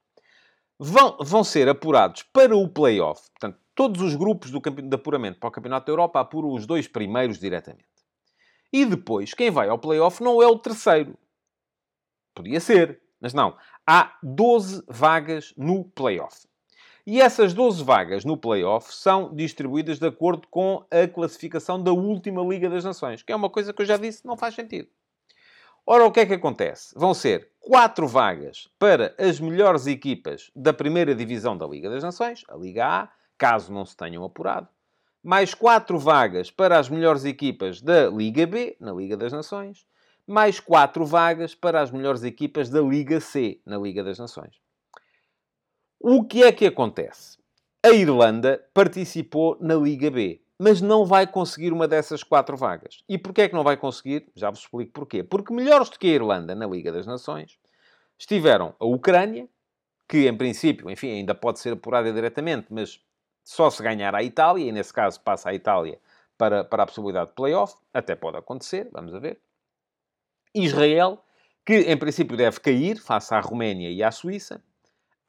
Vão, 0.77 1.17
vão 1.21 1.45
ser 1.45 1.69
apurados 1.69 2.23
para 2.23 2.57
o 2.57 2.67
playoff. 2.67 3.21
Portanto, 3.29 3.57
todos 3.73 4.01
os 4.01 4.15
grupos 4.15 4.51
do 4.51 4.59
de 4.59 4.95
apuramento 4.95 5.39
para 5.39 5.47
o 5.47 5.51
Campeonato 5.51 5.85
da 5.85 5.93
Europa 5.93 6.19
apuram 6.19 6.51
os 6.51 6.65
dois 6.65 6.89
primeiros 6.89 7.39
diretamente. 7.39 7.87
E 8.73 8.83
depois, 8.83 9.33
quem 9.33 9.49
vai 9.49 9.69
ao 9.69 9.79
playoff 9.79 10.21
não 10.21 10.43
é 10.43 10.47
o 10.47 10.59
terceiro. 10.59 11.17
Podia 12.37 12.59
ser, 12.59 13.01
mas 13.19 13.33
não. 13.33 13.57
Há 13.85 14.15
12 14.21 14.83
vagas 14.87 15.55
no 15.57 15.85
playoff. 15.85 16.47
E 17.03 17.19
essas 17.19 17.51
12 17.51 17.83
vagas 17.83 18.23
no 18.23 18.37
playoff 18.37 18.93
são 18.93 19.33
distribuídas 19.33 19.97
de 19.97 20.05
acordo 20.05 20.47
com 20.47 20.85
a 20.91 21.07
classificação 21.07 21.81
da 21.81 21.91
última 21.91 22.43
Liga 22.43 22.69
das 22.69 22.83
Nações, 22.83 23.23
que 23.23 23.31
é 23.31 23.35
uma 23.35 23.49
coisa 23.49 23.73
que 23.73 23.81
eu 23.81 23.87
já 23.87 23.97
disse, 23.97 24.23
não 24.23 24.37
faz 24.37 24.53
sentido. 24.53 24.87
Ora, 25.83 26.05
o 26.05 26.11
que 26.11 26.19
é 26.19 26.27
que 26.27 26.33
acontece? 26.35 26.93
Vão 26.95 27.11
ser 27.15 27.49
4 27.59 28.07
vagas 28.07 28.69
para 28.77 29.15
as 29.17 29.39
melhores 29.39 29.87
equipas 29.87 30.51
da 30.55 30.71
primeira 30.71 31.15
divisão 31.15 31.57
da 31.57 31.65
Liga 31.65 31.89
das 31.89 32.03
Nações, 32.03 32.43
a 32.47 32.55
Liga 32.55 32.85
A, 32.85 33.09
caso 33.35 33.73
não 33.73 33.83
se 33.83 33.97
tenham 33.97 34.23
apurado, 34.23 34.67
mais 35.23 35.55
4 35.55 35.97
vagas 35.97 36.51
para 36.51 36.77
as 36.77 36.87
melhores 36.87 37.25
equipas 37.25 37.81
da 37.81 38.11
Liga 38.11 38.45
B, 38.45 38.77
na 38.79 38.91
Liga 38.93 39.17
das 39.17 39.33
Nações, 39.33 39.87
mais 40.27 40.59
quatro 40.59 41.05
vagas 41.05 41.55
para 41.55 41.81
as 41.81 41.89
melhores 41.89 42.23
equipas 42.23 42.69
da 42.69 42.81
Liga 42.81 43.21
C, 43.21 43.61
na 43.65 43.77
Liga 43.77 44.03
das 44.03 44.19
Nações. 44.19 44.59
O 45.99 46.25
que 46.25 46.43
é 46.43 46.51
que 46.51 46.65
acontece? 46.65 47.37
A 47.81 47.91
Irlanda 47.91 48.63
participou 48.73 49.57
na 49.61 49.75
Liga 49.75 50.11
B, 50.11 50.41
mas 50.59 50.81
não 50.81 51.05
vai 51.05 51.25
conseguir 51.25 51.71
uma 51.71 51.87
dessas 51.87 52.23
quatro 52.23 52.57
vagas. 52.57 53.03
E 53.07 53.17
porquê 53.17 53.43
é 53.43 53.49
que 53.49 53.55
não 53.55 53.63
vai 53.63 53.77
conseguir? 53.77 54.29
Já 54.35 54.49
vos 54.49 54.59
explico 54.59 54.91
porquê. 54.91 55.23
Porque 55.23 55.53
melhores 55.53 55.89
do 55.89 55.97
que 55.97 56.07
a 56.07 56.15
Irlanda 56.15 56.53
na 56.53 56.67
Liga 56.67 56.91
das 56.91 57.07
Nações 57.07 57.57
estiveram 58.19 58.75
a 58.79 58.85
Ucrânia, 58.85 59.47
que 60.07 60.27
em 60.27 60.35
princípio, 60.35 60.89
enfim, 60.89 61.11
ainda 61.11 61.33
pode 61.33 61.59
ser 61.59 61.73
apurada 61.73 62.11
diretamente, 62.11 62.67
mas 62.69 62.99
só 63.43 63.69
se 63.69 63.81
ganhar 63.81 64.13
a 64.13 64.23
Itália, 64.23 64.65
e 64.65 64.71
nesse 64.71 64.91
caso 64.91 65.21
passa 65.21 65.49
a 65.49 65.53
Itália 65.53 65.99
para, 66.37 66.63
para 66.63 66.83
a 66.83 66.85
possibilidade 66.85 67.29
de 67.29 67.35
playoff, 67.35 67.75
até 67.93 68.15
pode 68.15 68.37
acontecer, 68.37 68.89
vamos 68.91 69.13
a 69.15 69.19
ver. 69.19 69.39
Israel, 70.53 71.23
que 71.65 71.79
em 71.81 71.97
princípio 71.97 72.37
deve 72.37 72.59
cair 72.59 72.97
face 72.97 73.33
à 73.33 73.39
Roménia 73.39 73.89
e 73.89 74.01
à 74.01 74.11
Suíça, 74.11 74.61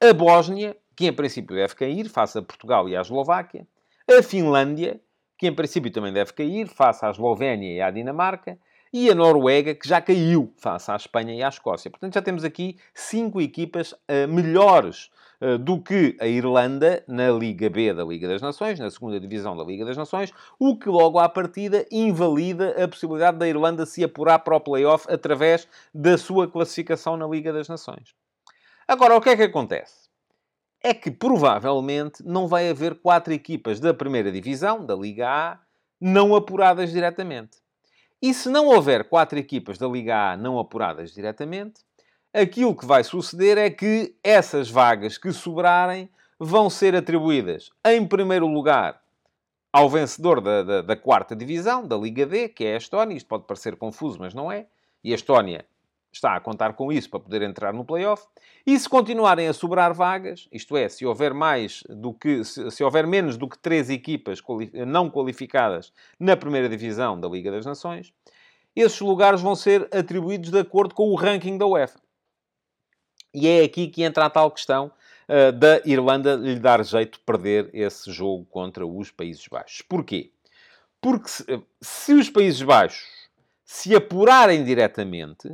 a 0.01 0.13
Bósnia, 0.13 0.77
que 0.97 1.07
em 1.07 1.13
princípio 1.13 1.57
deve 1.57 1.75
cair 1.75 2.09
face 2.09 2.39
a 2.39 2.43
Portugal 2.43 2.89
e 2.89 2.97
à 2.97 3.01
Eslováquia, 3.01 3.67
a 4.09 4.23
Finlândia, 4.23 5.01
que 5.37 5.47
em 5.47 5.55
princípio 5.55 5.91
também 5.91 6.13
deve 6.13 6.33
cair 6.33 6.67
face 6.69 7.05
à 7.05 7.11
Eslovénia 7.11 7.73
e 7.73 7.81
à 7.81 7.91
Dinamarca, 7.91 8.59
e 8.93 9.11
a 9.11 9.15
Noruega, 9.15 9.75
que 9.75 9.89
já 9.89 10.01
caiu 10.01 10.53
face 10.57 10.91
à 10.91 10.97
Espanha 10.97 11.35
e 11.35 11.43
à 11.43 11.49
Escócia. 11.49 11.91
Portanto, 11.91 12.15
já 12.15 12.23
temos 12.23 12.45
aqui 12.45 12.79
cinco 12.95 13.41
equipas 13.41 13.93
uh, 13.93 14.29
melhores 14.29 15.11
eh, 15.41 15.57
do 15.57 15.81
que 15.81 16.17
a 16.21 16.27
Irlanda 16.27 17.05
na 17.07 17.31
Liga 17.31 17.71
B 17.71 17.95
da 17.95 18.03
Liga 18.03 18.27
das 18.27 18.43
Nações, 18.43 18.81
na 18.81 18.91
segunda 18.91 19.21
divisão 19.21 19.57
da 19.57 19.63
Liga 19.63 19.85
das 19.85 19.97
Nações, 19.97 20.33
o 20.59 20.77
que 20.77 20.89
logo 20.89 21.17
à 21.21 21.29
partida 21.29 21.87
invalida 21.93 22.71
a 22.83 22.89
possibilidade 22.89 23.39
da 23.39 23.47
Irlanda 23.47 23.87
se 23.87 24.03
apurar 24.03 24.41
para 24.41 24.57
o 24.57 24.61
playoff 24.61 25.07
através 25.09 25.69
da 25.95 26.19
sua 26.19 26.51
classificação 26.51 27.17
na 27.17 27.27
Liga 27.27 27.53
das 27.53 27.69
Nações. 27.69 28.17
Agora, 28.89 29.17
o 29.17 29.21
que 29.21 29.31
é 29.31 29.37
que 29.37 29.45
acontece? 29.45 30.09
É 30.83 30.93
que 30.93 31.11
provavelmente 31.11 32.21
não 32.25 32.49
vai 32.49 32.69
haver 32.69 32.97
quatro 32.97 33.33
equipas 33.33 33.79
da 33.79 33.95
primeira 33.95 34.33
divisão, 34.33 34.85
da 34.85 34.97
Liga 34.97 35.29
A, 35.29 35.59
não 36.01 36.35
apuradas 36.35 36.91
diretamente. 36.91 37.59
E 38.21 38.35
se 38.35 38.49
não 38.49 38.67
houver 38.67 39.09
quatro 39.09 39.39
equipas 39.39 39.79
da 39.79 39.87
Liga 39.87 40.33
A 40.33 40.37
não 40.37 40.59
apuradas 40.59 41.13
diretamente, 41.13 41.83
aquilo 42.35 42.75
que 42.75 42.85
vai 42.85 43.05
suceder 43.05 43.57
é 43.57 43.71
que 43.71 44.15
essas 44.25 44.69
vagas 44.69 45.17
que 45.17 45.33
sobrarem 45.33 46.11
vão 46.39 46.69
ser 46.69 46.97
atribuídas, 46.97 47.71
em 47.85 48.07
primeiro 48.07 48.47
lugar, 48.47 49.01
ao 49.73 49.89
vencedor 49.89 50.41
da, 50.41 50.63
da, 50.63 50.83
da, 50.83 50.97
quarta 50.97 51.37
divisão, 51.37 51.87
da 51.87 51.97
Liga 51.97 52.27
D, 52.27 52.49
que 52.49 52.65
é 52.65 52.75
a 52.75 52.79
Estónia. 52.79 53.17
Isto 53.17 53.29
pode 53.29 53.45
parecer 53.45 53.77
confuso, 53.77 54.19
mas 54.19 54.35
não 54.35 54.51
é. 54.51 54.67
E 55.05 55.13
a 55.13 55.15
Estónia 55.15 55.65
está 56.13 56.37
a 56.37 56.41
contar 56.41 56.75
com 56.75 56.93
isso 56.93 57.11
para 57.11 57.21
poder 57.21 57.43
entrar 57.43 57.73
no 57.73 57.85
playoff. 57.85 58.27
E 58.67 58.79
se 58.79 58.89
continuarem 58.89 59.49
a 59.49 59.53
sobrar 59.53 59.95
vagas, 59.95 60.49
isto 60.53 60.77
é, 60.77 60.89
se 60.89 61.07
houver 61.07 61.33
mais 61.33 61.83
do 61.89 62.13
que, 62.13 62.45
se, 62.45 62.71
se 62.71 62.85
houver 62.85 63.07
menos 63.07 63.37
do 63.37 63.49
que 63.49 63.59
três 63.59 63.89
equipas 63.91 64.41
quali 64.41 64.71
não 64.87 65.11
qualificadas 65.11 65.93
na 66.19 66.37
primeira 66.37 66.69
divisão 66.69 67.19
da 67.19 67.29
Liga 67.29 67.51
das 67.51 67.65
Nações, 67.65 68.13
esses 68.75 69.01
lugares 69.01 69.41
vão 69.41 69.55
ser 69.55 69.89
atribuídos 69.93 70.51
de 70.51 70.59
acordo 70.59 70.95
com 70.95 71.09
o 71.09 71.15
ranking 71.15 71.59
da 71.59 71.67
UEFA. 71.67 72.01
E 73.35 73.47
é 73.47 73.63
aqui 73.63 73.89
que 73.89 74.03
entra 74.03 74.27
a 74.27 74.31
tal 74.31 74.51
questão 74.51 74.91
uh, 75.29 75.53
da 75.53 75.81
Irlanda 75.85 76.35
lhe 76.35 76.59
dar 76.59 76.85
jeito 76.85 77.19
de 77.19 77.25
perder 77.25 77.71
esse 77.73 78.11
jogo 78.11 78.45
contra 78.47 78.87
os 78.87 79.11
Países 79.11 79.47
Baixos. 79.49 79.83
Porquê? 79.83 80.33
Porque 81.01 81.29
se, 81.29 81.45
se 81.81 82.15
os 82.15 82.31
Países 82.31 82.63
Baixos 82.63 83.07
se 83.65 83.95
apurarem 83.95 84.65
diretamente, 84.65 85.49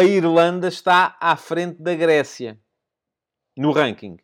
a 0.00 0.02
Irlanda 0.02 0.68
está 0.68 1.14
à 1.20 1.36
frente 1.36 1.82
da 1.82 1.94
Grécia 1.94 2.58
no 3.54 3.70
ranking. 3.70 4.16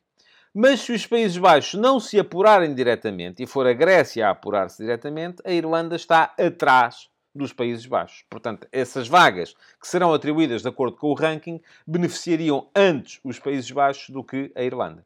Mas 0.55 0.81
se 0.81 0.93
os 0.93 1.07
Países 1.07 1.37
Baixos 1.37 1.79
não 1.79 2.01
se 2.01 2.19
apurarem 2.19 2.75
diretamente 2.75 3.43
e 3.43 3.47
for 3.47 3.67
a 3.67 3.75
Grécia 3.75 4.27
a 4.27 4.31
apurar-se 4.31 4.83
diretamente, 4.83 5.43
a 5.45 5.53
Irlanda 5.53 5.95
está 5.95 6.35
atrás 6.41 7.11
dos 7.35 7.53
Países 7.53 7.85
Baixos. 7.85 8.25
Portanto, 8.31 8.67
essas 8.73 9.07
vagas 9.07 9.55
que 9.79 9.87
serão 9.87 10.15
atribuídas 10.15 10.63
de 10.63 10.69
acordo 10.69 10.97
com 10.97 11.09
o 11.09 11.15
ranking 11.15 11.61
beneficiariam 11.87 12.71
antes 12.75 13.21
os 13.23 13.39
Países 13.39 13.71
Baixos 13.71 14.09
do 14.09 14.25
que 14.25 14.51
a 14.57 14.63
Irlanda. 14.63 15.05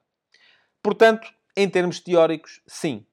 Portanto, 0.80 1.34
em 1.56 1.68
termos 1.68 1.98
teóricos, 1.98 2.62
sim, 2.64 3.04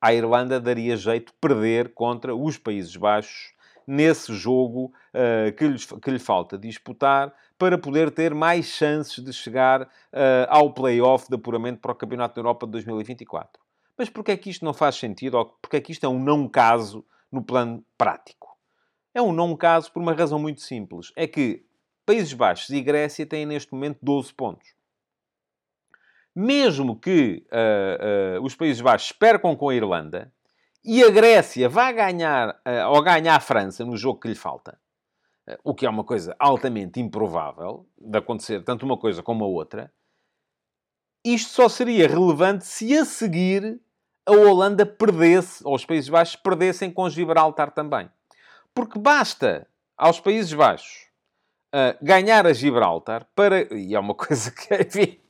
a 0.00 0.12
Irlanda 0.12 0.58
daria 0.58 0.96
jeito 0.96 1.30
de 1.30 1.38
perder 1.40 1.94
contra 1.94 2.34
os 2.34 2.58
Países 2.58 2.96
Baixos 2.96 3.54
nesse 3.86 4.34
jogo 4.34 4.92
uh, 5.14 5.52
que, 5.56 5.66
lhes, 5.68 5.86
que 5.86 6.10
lhe 6.10 6.18
falta 6.18 6.58
disputar 6.58 7.32
para 7.58 7.78
poder 7.78 8.10
ter 8.10 8.34
mais 8.34 8.66
chances 8.66 9.22
de 9.22 9.32
chegar 9.32 9.82
uh, 9.82 9.86
ao 10.48 10.72
play-off 10.72 11.28
de 11.28 11.36
apuramento 11.36 11.80
para 11.80 11.92
o 11.92 11.94
Campeonato 11.94 12.34
da 12.34 12.40
Europa 12.40 12.66
de 12.66 12.72
2024. 12.72 13.62
Mas 13.96 14.10
porquê 14.10 14.32
é 14.32 14.36
que 14.36 14.50
isto 14.50 14.64
não 14.64 14.74
faz 14.74 14.96
sentido? 14.96 15.36
Ou 15.36 15.46
porquê 15.46 15.76
é 15.76 15.80
que 15.80 15.92
isto 15.92 16.04
é 16.04 16.08
um 16.08 16.18
não 16.18 16.48
caso 16.48 17.04
no 17.30 17.42
plano 17.42 17.84
prático? 17.96 18.56
É 19.14 19.22
um 19.22 19.32
não 19.32 19.56
caso 19.56 19.90
por 19.90 20.02
uma 20.02 20.12
razão 20.12 20.38
muito 20.38 20.60
simples. 20.60 21.12
É 21.16 21.26
que 21.26 21.64
Países 22.04 22.32
Baixos 22.34 22.68
e 22.70 22.80
Grécia 22.82 23.24
têm 23.24 23.46
neste 23.46 23.72
momento 23.72 23.98
12 24.02 24.34
pontos. 24.34 24.74
Mesmo 26.34 27.00
que 27.00 27.46
uh, 27.46 28.42
os 28.42 28.54
Países 28.54 28.82
Baixos 28.82 29.12
percam 29.12 29.56
com 29.56 29.70
a 29.70 29.74
Irlanda 29.74 30.30
e 30.86 31.02
a 31.02 31.10
Grécia 31.10 31.68
vá 31.68 31.90
ganhar 31.90 32.50
uh, 32.50 32.90
ou 32.92 33.02
ganhar 33.02 33.34
a 33.34 33.40
França 33.40 33.84
no 33.84 33.96
jogo 33.96 34.20
que 34.20 34.28
lhe 34.28 34.34
falta, 34.34 34.78
o 35.62 35.74
que 35.74 35.84
é 35.84 35.90
uma 35.90 36.04
coisa 36.04 36.34
altamente 36.38 37.00
improvável 37.00 37.86
de 37.98 38.18
acontecer 38.18 38.62
tanto 38.64 38.86
uma 38.86 38.96
coisa 38.96 39.22
como 39.22 39.44
a 39.44 39.48
outra, 39.48 39.92
isto 41.24 41.50
só 41.50 41.68
seria 41.68 42.06
relevante 42.06 42.64
se 42.64 42.96
a 42.96 43.04
seguir 43.04 43.80
a 44.24 44.32
Holanda 44.32 44.84
perdesse, 44.86 45.62
ou 45.64 45.74
os 45.74 45.84
Países 45.84 46.08
Baixos 46.08 46.36
perdessem 46.36 46.90
com 46.90 47.08
Gibraltar 47.08 47.72
também. 47.72 48.10
Porque 48.74 48.98
basta 48.98 49.66
aos 49.96 50.20
Países 50.20 50.52
Baixos 50.52 51.06
uh, 51.74 51.96
ganhar 52.02 52.46
a 52.46 52.52
Gibraltar 52.52 53.26
para. 53.34 53.72
E 53.74 53.94
é 53.94 53.98
uma 53.98 54.14
coisa 54.16 54.50
que, 54.50 54.74
enfim, 54.74 55.20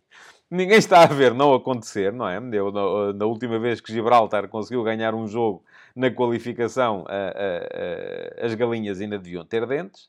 ninguém 0.51 0.79
está 0.79 1.03
a 1.03 1.07
ver 1.07 1.35
não 1.35 1.55
acontecer, 1.55 2.13
não 2.13 2.29
é? 2.29 2.39
Eu, 2.53 2.71
na, 2.73 3.13
na, 3.13 3.27
última 3.27 3.59
vez 3.59 3.81
que 3.81 3.93
Gibraltar 3.93 4.49
conseguiu 4.49 4.83
ganhar 4.83 5.15
um 5.15 5.27
jogo 5.27 5.65
na 5.95 6.11
qualificação, 6.11 7.03
uh, 7.03 8.43
uh, 8.43 8.45
as 8.45 8.55
galinhas 8.55 9.01
ainda 9.01 9.19
deviam 9.19 9.45
ter 9.45 9.67
dentes. 9.67 10.09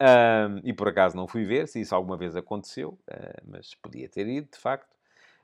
Um, 0.00 0.60
e 0.64 0.72
por 0.72 0.88
acaso 0.88 1.16
não 1.16 1.28
fui 1.28 1.44
ver 1.44 1.68
se 1.68 1.80
isso 1.80 1.94
alguma 1.94 2.16
vez 2.16 2.34
aconteceu, 2.34 2.98
uh, 3.08 3.42
mas 3.46 3.74
podia 3.74 4.08
ter 4.08 4.26
ido, 4.26 4.48
de 4.52 4.58
facto. 4.58 4.92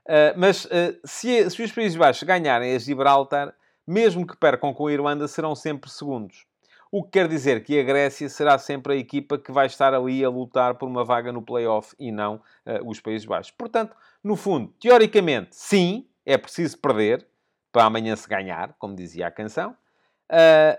Uh, 0.07 0.35
mas 0.37 0.65
uh, 0.65 0.99
se, 1.05 1.49
se, 1.51 1.63
os 1.63 1.73
Países 1.73 1.97
Baixos 1.97 2.25
ganharem 2.25 2.75
a 2.75 2.79
Gibraltar, 2.79 3.55
mesmo 3.87 4.27
que 4.27 4.37
percam 4.37 4.75
com 4.75 4.87
a 4.87 4.93
Irlanda, 4.93 5.29
serão 5.29 5.55
sempre 5.55 5.91
segundos. 5.91 6.47
O 6.91 7.05
que 7.05 7.11
quer 7.11 7.29
dizer 7.29 7.63
que 7.63 7.79
a 7.79 7.83
Grécia 7.83 8.29
será 8.29 8.59
sempre 8.59 8.95
a 8.95 8.97
equipa 8.97 9.39
que 9.39 9.53
vai 9.53 9.67
estar 9.67 9.95
ali 9.95 10.25
a 10.25 10.29
lutar 10.29 10.75
por 10.75 10.89
uma 10.89 11.05
vaga 11.05 11.31
no 11.31 11.41
play-off 11.41 11.95
e 11.99 12.11
não 12.11 12.41
os 12.85 12.99
Países 12.99 13.25
Baixos. 13.25 13.53
Portanto, 13.53 13.97
no 14.25 14.35
fundo, 14.35 14.75
teoricamente, 14.81 15.55
sim, 15.55 16.09
é 16.27 16.37
preciso 16.37 16.79
perder 16.79 17.25
para 17.71 17.85
amanhã 17.85 18.17
se 18.17 18.29
ganhar, 18.29 18.75
como 18.77 18.97
dizia 18.97 19.29
a 19.29 19.31
canção. 19.31 19.77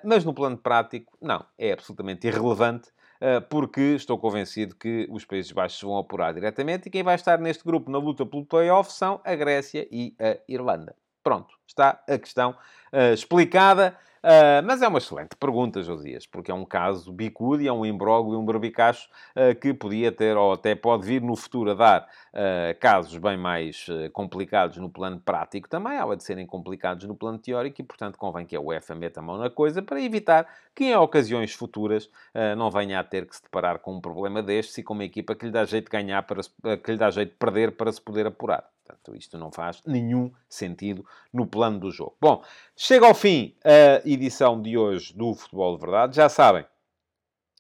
mas 0.04 0.26
no 0.26 0.34
plano 0.34 0.58
prático, 0.58 1.18
não, 1.22 1.46
é 1.58 1.72
absolutamente 1.72 2.28
irrelevante 2.28 2.92
eh, 3.22 3.40
porque 3.40 3.80
estou 3.80 4.18
convencido 4.18 4.76
que 4.76 5.08
os 5.12 5.24
Países 5.24 5.52
Baixos 5.52 5.80
vão 5.80 5.96
apurar 5.96 6.34
diretamente 6.34 6.88
e 6.88 6.92
quem 6.92 7.04
vai 7.04 7.14
estar 7.14 7.40
neste 7.40 7.64
grupo 7.64 7.92
na 7.92 8.00
luta 8.00 8.26
pelo 8.26 8.44
playoff 8.44 8.92
são 8.92 9.22
a 9.24 9.36
Grécia 9.36 9.88
e 9.92 10.16
a 10.20 10.38
Irlanda. 10.52 10.96
Pronto, 11.24 11.54
está 11.68 12.02
a 12.08 12.18
questão 12.18 12.52
uh, 12.92 13.14
explicada. 13.14 13.98
Uh, 14.24 14.62
mas 14.64 14.84
é 14.84 14.88
uma 14.88 15.00
excelente 15.00 15.36
pergunta, 15.36 15.82
Josias, 15.82 16.28
porque 16.28 16.52
é 16.52 16.54
um 16.54 16.64
caso 16.64 17.12
bicudo 17.12 17.64
e 17.64 17.68
é 17.68 17.74
um 17.74 17.84
imbróglio, 17.84 18.40
um 18.40 18.46
berbicacho 18.46 19.10
uh, 19.36 19.60
que 19.60 19.74
podia 19.74 20.12
ter, 20.12 20.38
ou 20.38 20.54
até 20.54 20.76
pode 20.76 21.08
vir 21.08 21.24
no 21.24 21.36
futuro 21.36 21.72
a 21.72 21.74
dar 21.74 22.02
uh, 22.04 22.80
casos 22.80 23.18
bem 23.18 23.36
mais 23.36 23.88
complicados 24.14 24.78
no 24.78 24.92
plano 24.92 25.20
prático 25.20 25.68
também, 25.68 25.98
além 25.98 26.18
de 26.18 26.24
serem 26.24 26.46
complicados 26.46 27.08
no 27.08 27.16
plano 27.16 27.40
teórico, 27.40 27.82
e 27.82 27.84
portanto 27.84 28.16
convém 28.16 28.46
que 28.46 28.56
a 28.56 28.62
UEFA 28.62 28.94
meta 28.94 29.22
a 29.22 29.24
mão 29.24 29.40
na 29.40 29.50
coisa 29.50 29.82
para 29.82 30.00
evitar 30.00 30.48
que 30.76 30.84
em 30.86 30.96
ocasiões 30.96 31.54
futuras 31.54 32.10
não 32.58 32.70
venha 32.70 33.00
a 33.00 33.04
ter 33.04 33.26
que 33.26 33.36
se 33.36 33.42
deparar 33.42 33.80
com 33.80 33.96
um 33.96 34.02
problema 34.02 34.44
destes 34.44 34.78
e 34.78 34.84
com 34.84 34.94
uma 34.94 35.04
equipa 35.04 35.34
que 35.36 35.46
lhe 35.46 35.52
dá 35.52 35.66
jeito 35.66 35.86
de 35.86 35.92
ganhar, 35.92 36.22
para, 36.24 36.42
que 36.78 36.92
lhe 36.92 36.98
dá 36.98 37.10
jeito 37.10 37.32
de 37.32 37.38
perder 37.38 37.72
para 37.72 37.92
se 37.92 38.00
poder 38.00 38.28
apurar. 38.28 38.70
Portanto, 38.92 39.16
isto 39.16 39.38
não 39.38 39.52
faz 39.52 39.82
nenhum 39.86 40.32
sentido 40.48 41.06
no 41.34 41.46
plano 41.46 41.80
do 41.80 41.92
jogo. 41.92 42.16
Bom, 42.20 42.44
chega 42.76 43.06
ao 43.06 43.14
fim 43.14 43.56
a 43.64 44.08
edição 44.08 44.62
de 44.62 44.78
hoje 44.78 45.14
do 45.14 45.34
Futebol 45.34 45.76
de 45.76 45.82
Verdade. 45.82 46.16
Já 46.16 46.30
sabem, 46.30 46.66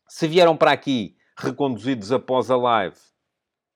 se 0.07 0.27
vieram 0.27 0.57
para 0.57 0.71
aqui 0.71 1.15
reconduzidos 1.37 2.11
após 2.11 2.51
a 2.51 2.57
live, 2.57 2.97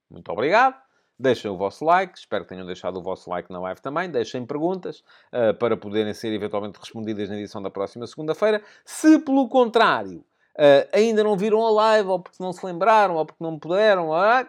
muito 0.10 0.32
obrigado. 0.32 0.84
Deixem 1.18 1.50
o 1.50 1.56
vosso 1.56 1.86
like, 1.86 2.18
espero 2.18 2.44
que 2.44 2.50
tenham 2.50 2.66
deixado 2.66 2.98
o 2.98 3.02
vosso 3.02 3.30
like 3.30 3.50
na 3.50 3.60
live 3.60 3.80
também. 3.80 4.12
Deixem 4.12 4.46
perguntas 4.46 5.02
uh, 5.32 5.54
para 5.58 5.78
poderem 5.78 6.14
ser 6.14 6.34
eventualmente 6.34 6.78
respondidas 6.78 7.30
na 7.30 7.38
edição 7.38 7.62
da 7.62 7.70
próxima 7.70 8.06
segunda-feira. 8.06 8.62
Se, 8.84 9.20
pelo 9.20 9.48
contrário, 9.48 10.26
uh, 10.56 10.90
ainda 10.92 11.24
não 11.24 11.38
viram 11.38 11.66
a 11.66 11.72
live, 11.72 12.10
ou 12.10 12.20
porque 12.20 12.44
não 12.44 12.52
se 12.52 12.66
lembraram, 12.66 13.16
ou 13.16 13.26
porque 13.26 13.42
não 13.42 13.58
puderam, 13.58 14.10
uh, 14.10 14.46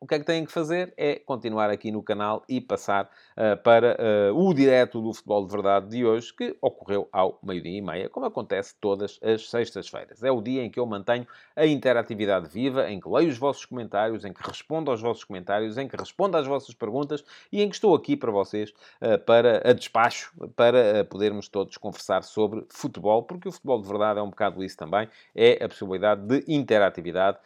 o 0.00 0.06
que 0.06 0.14
é 0.14 0.18
que 0.20 0.24
têm 0.24 0.44
que 0.44 0.52
fazer 0.52 0.94
é 0.96 1.16
continuar 1.16 1.68
aqui 1.68 1.90
no 1.90 2.02
canal 2.02 2.44
e 2.48 2.60
passar 2.60 3.10
uh, 3.36 3.60
para 3.62 3.96
uh, 4.30 4.38
o 4.38 4.54
direto 4.54 5.02
do 5.02 5.12
Futebol 5.12 5.44
de 5.46 5.52
Verdade 5.52 5.88
de 5.88 6.04
hoje, 6.04 6.32
que 6.32 6.56
ocorreu 6.60 7.08
ao 7.12 7.38
meio-dia 7.42 7.78
e 7.78 7.82
meia, 7.82 8.08
como 8.08 8.26
acontece 8.26 8.74
todas 8.80 9.18
as 9.22 9.48
sextas-feiras. 9.50 10.22
É 10.22 10.30
o 10.30 10.40
dia 10.40 10.62
em 10.62 10.70
que 10.70 10.78
eu 10.78 10.86
mantenho 10.86 11.26
a 11.56 11.66
interatividade 11.66 12.48
viva, 12.48 12.88
em 12.88 13.00
que 13.00 13.08
leio 13.08 13.28
os 13.28 13.36
vossos 13.36 13.64
comentários, 13.64 14.24
em 14.24 14.32
que 14.32 14.46
respondo 14.46 14.90
aos 14.90 15.00
vossos 15.00 15.24
comentários, 15.24 15.76
em 15.76 15.88
que 15.88 15.96
respondo 15.96 16.36
às 16.36 16.46
vossas 16.46 16.74
perguntas 16.74 17.24
e 17.50 17.60
em 17.60 17.68
que 17.68 17.74
estou 17.74 17.94
aqui 17.94 18.16
para 18.16 18.30
vocês, 18.30 18.70
uh, 19.02 19.18
para 19.26 19.68
a 19.68 19.72
despacho, 19.72 20.32
para 20.54 21.04
podermos 21.04 21.48
todos 21.48 21.76
conversar 21.76 22.22
sobre 22.22 22.64
futebol, 22.68 23.24
porque 23.24 23.48
o 23.48 23.52
Futebol 23.52 23.82
de 23.82 23.88
Verdade 23.88 24.20
é 24.20 24.22
um 24.22 24.30
bocado 24.30 24.62
isso 24.62 24.76
também, 24.76 25.08
é 25.34 25.64
a 25.64 25.68
possibilidade 25.68 26.22
de 26.22 26.44
interatividade 26.46 27.38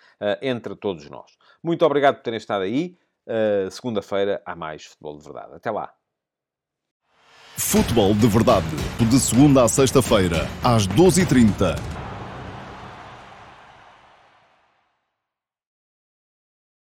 entre 0.43 0.75
todos 0.75 1.09
nós. 1.09 1.39
Muito 1.63 1.85
obrigado 1.85 2.18
por 2.19 2.25
terem 2.25 2.39
estado 2.39 2.63
aí. 2.63 2.97
Uh, 3.27 3.71
Segunda-feira 3.71 4.43
há 4.45 4.57
mais 4.57 4.85
Futebol 4.85 5.19
de 5.19 5.25
Verdade. 5.25 5.55
Até 5.55 5.71
lá. 5.71 5.93
Futebol 7.57 8.15
de 8.15 8.27
Verdade, 8.29 8.67
de 9.11 9.19
segunda 9.19 9.65
a 9.65 9.69
sexta-feira, 9.69 10.47
às 10.63 10.87
12h30 10.87 11.98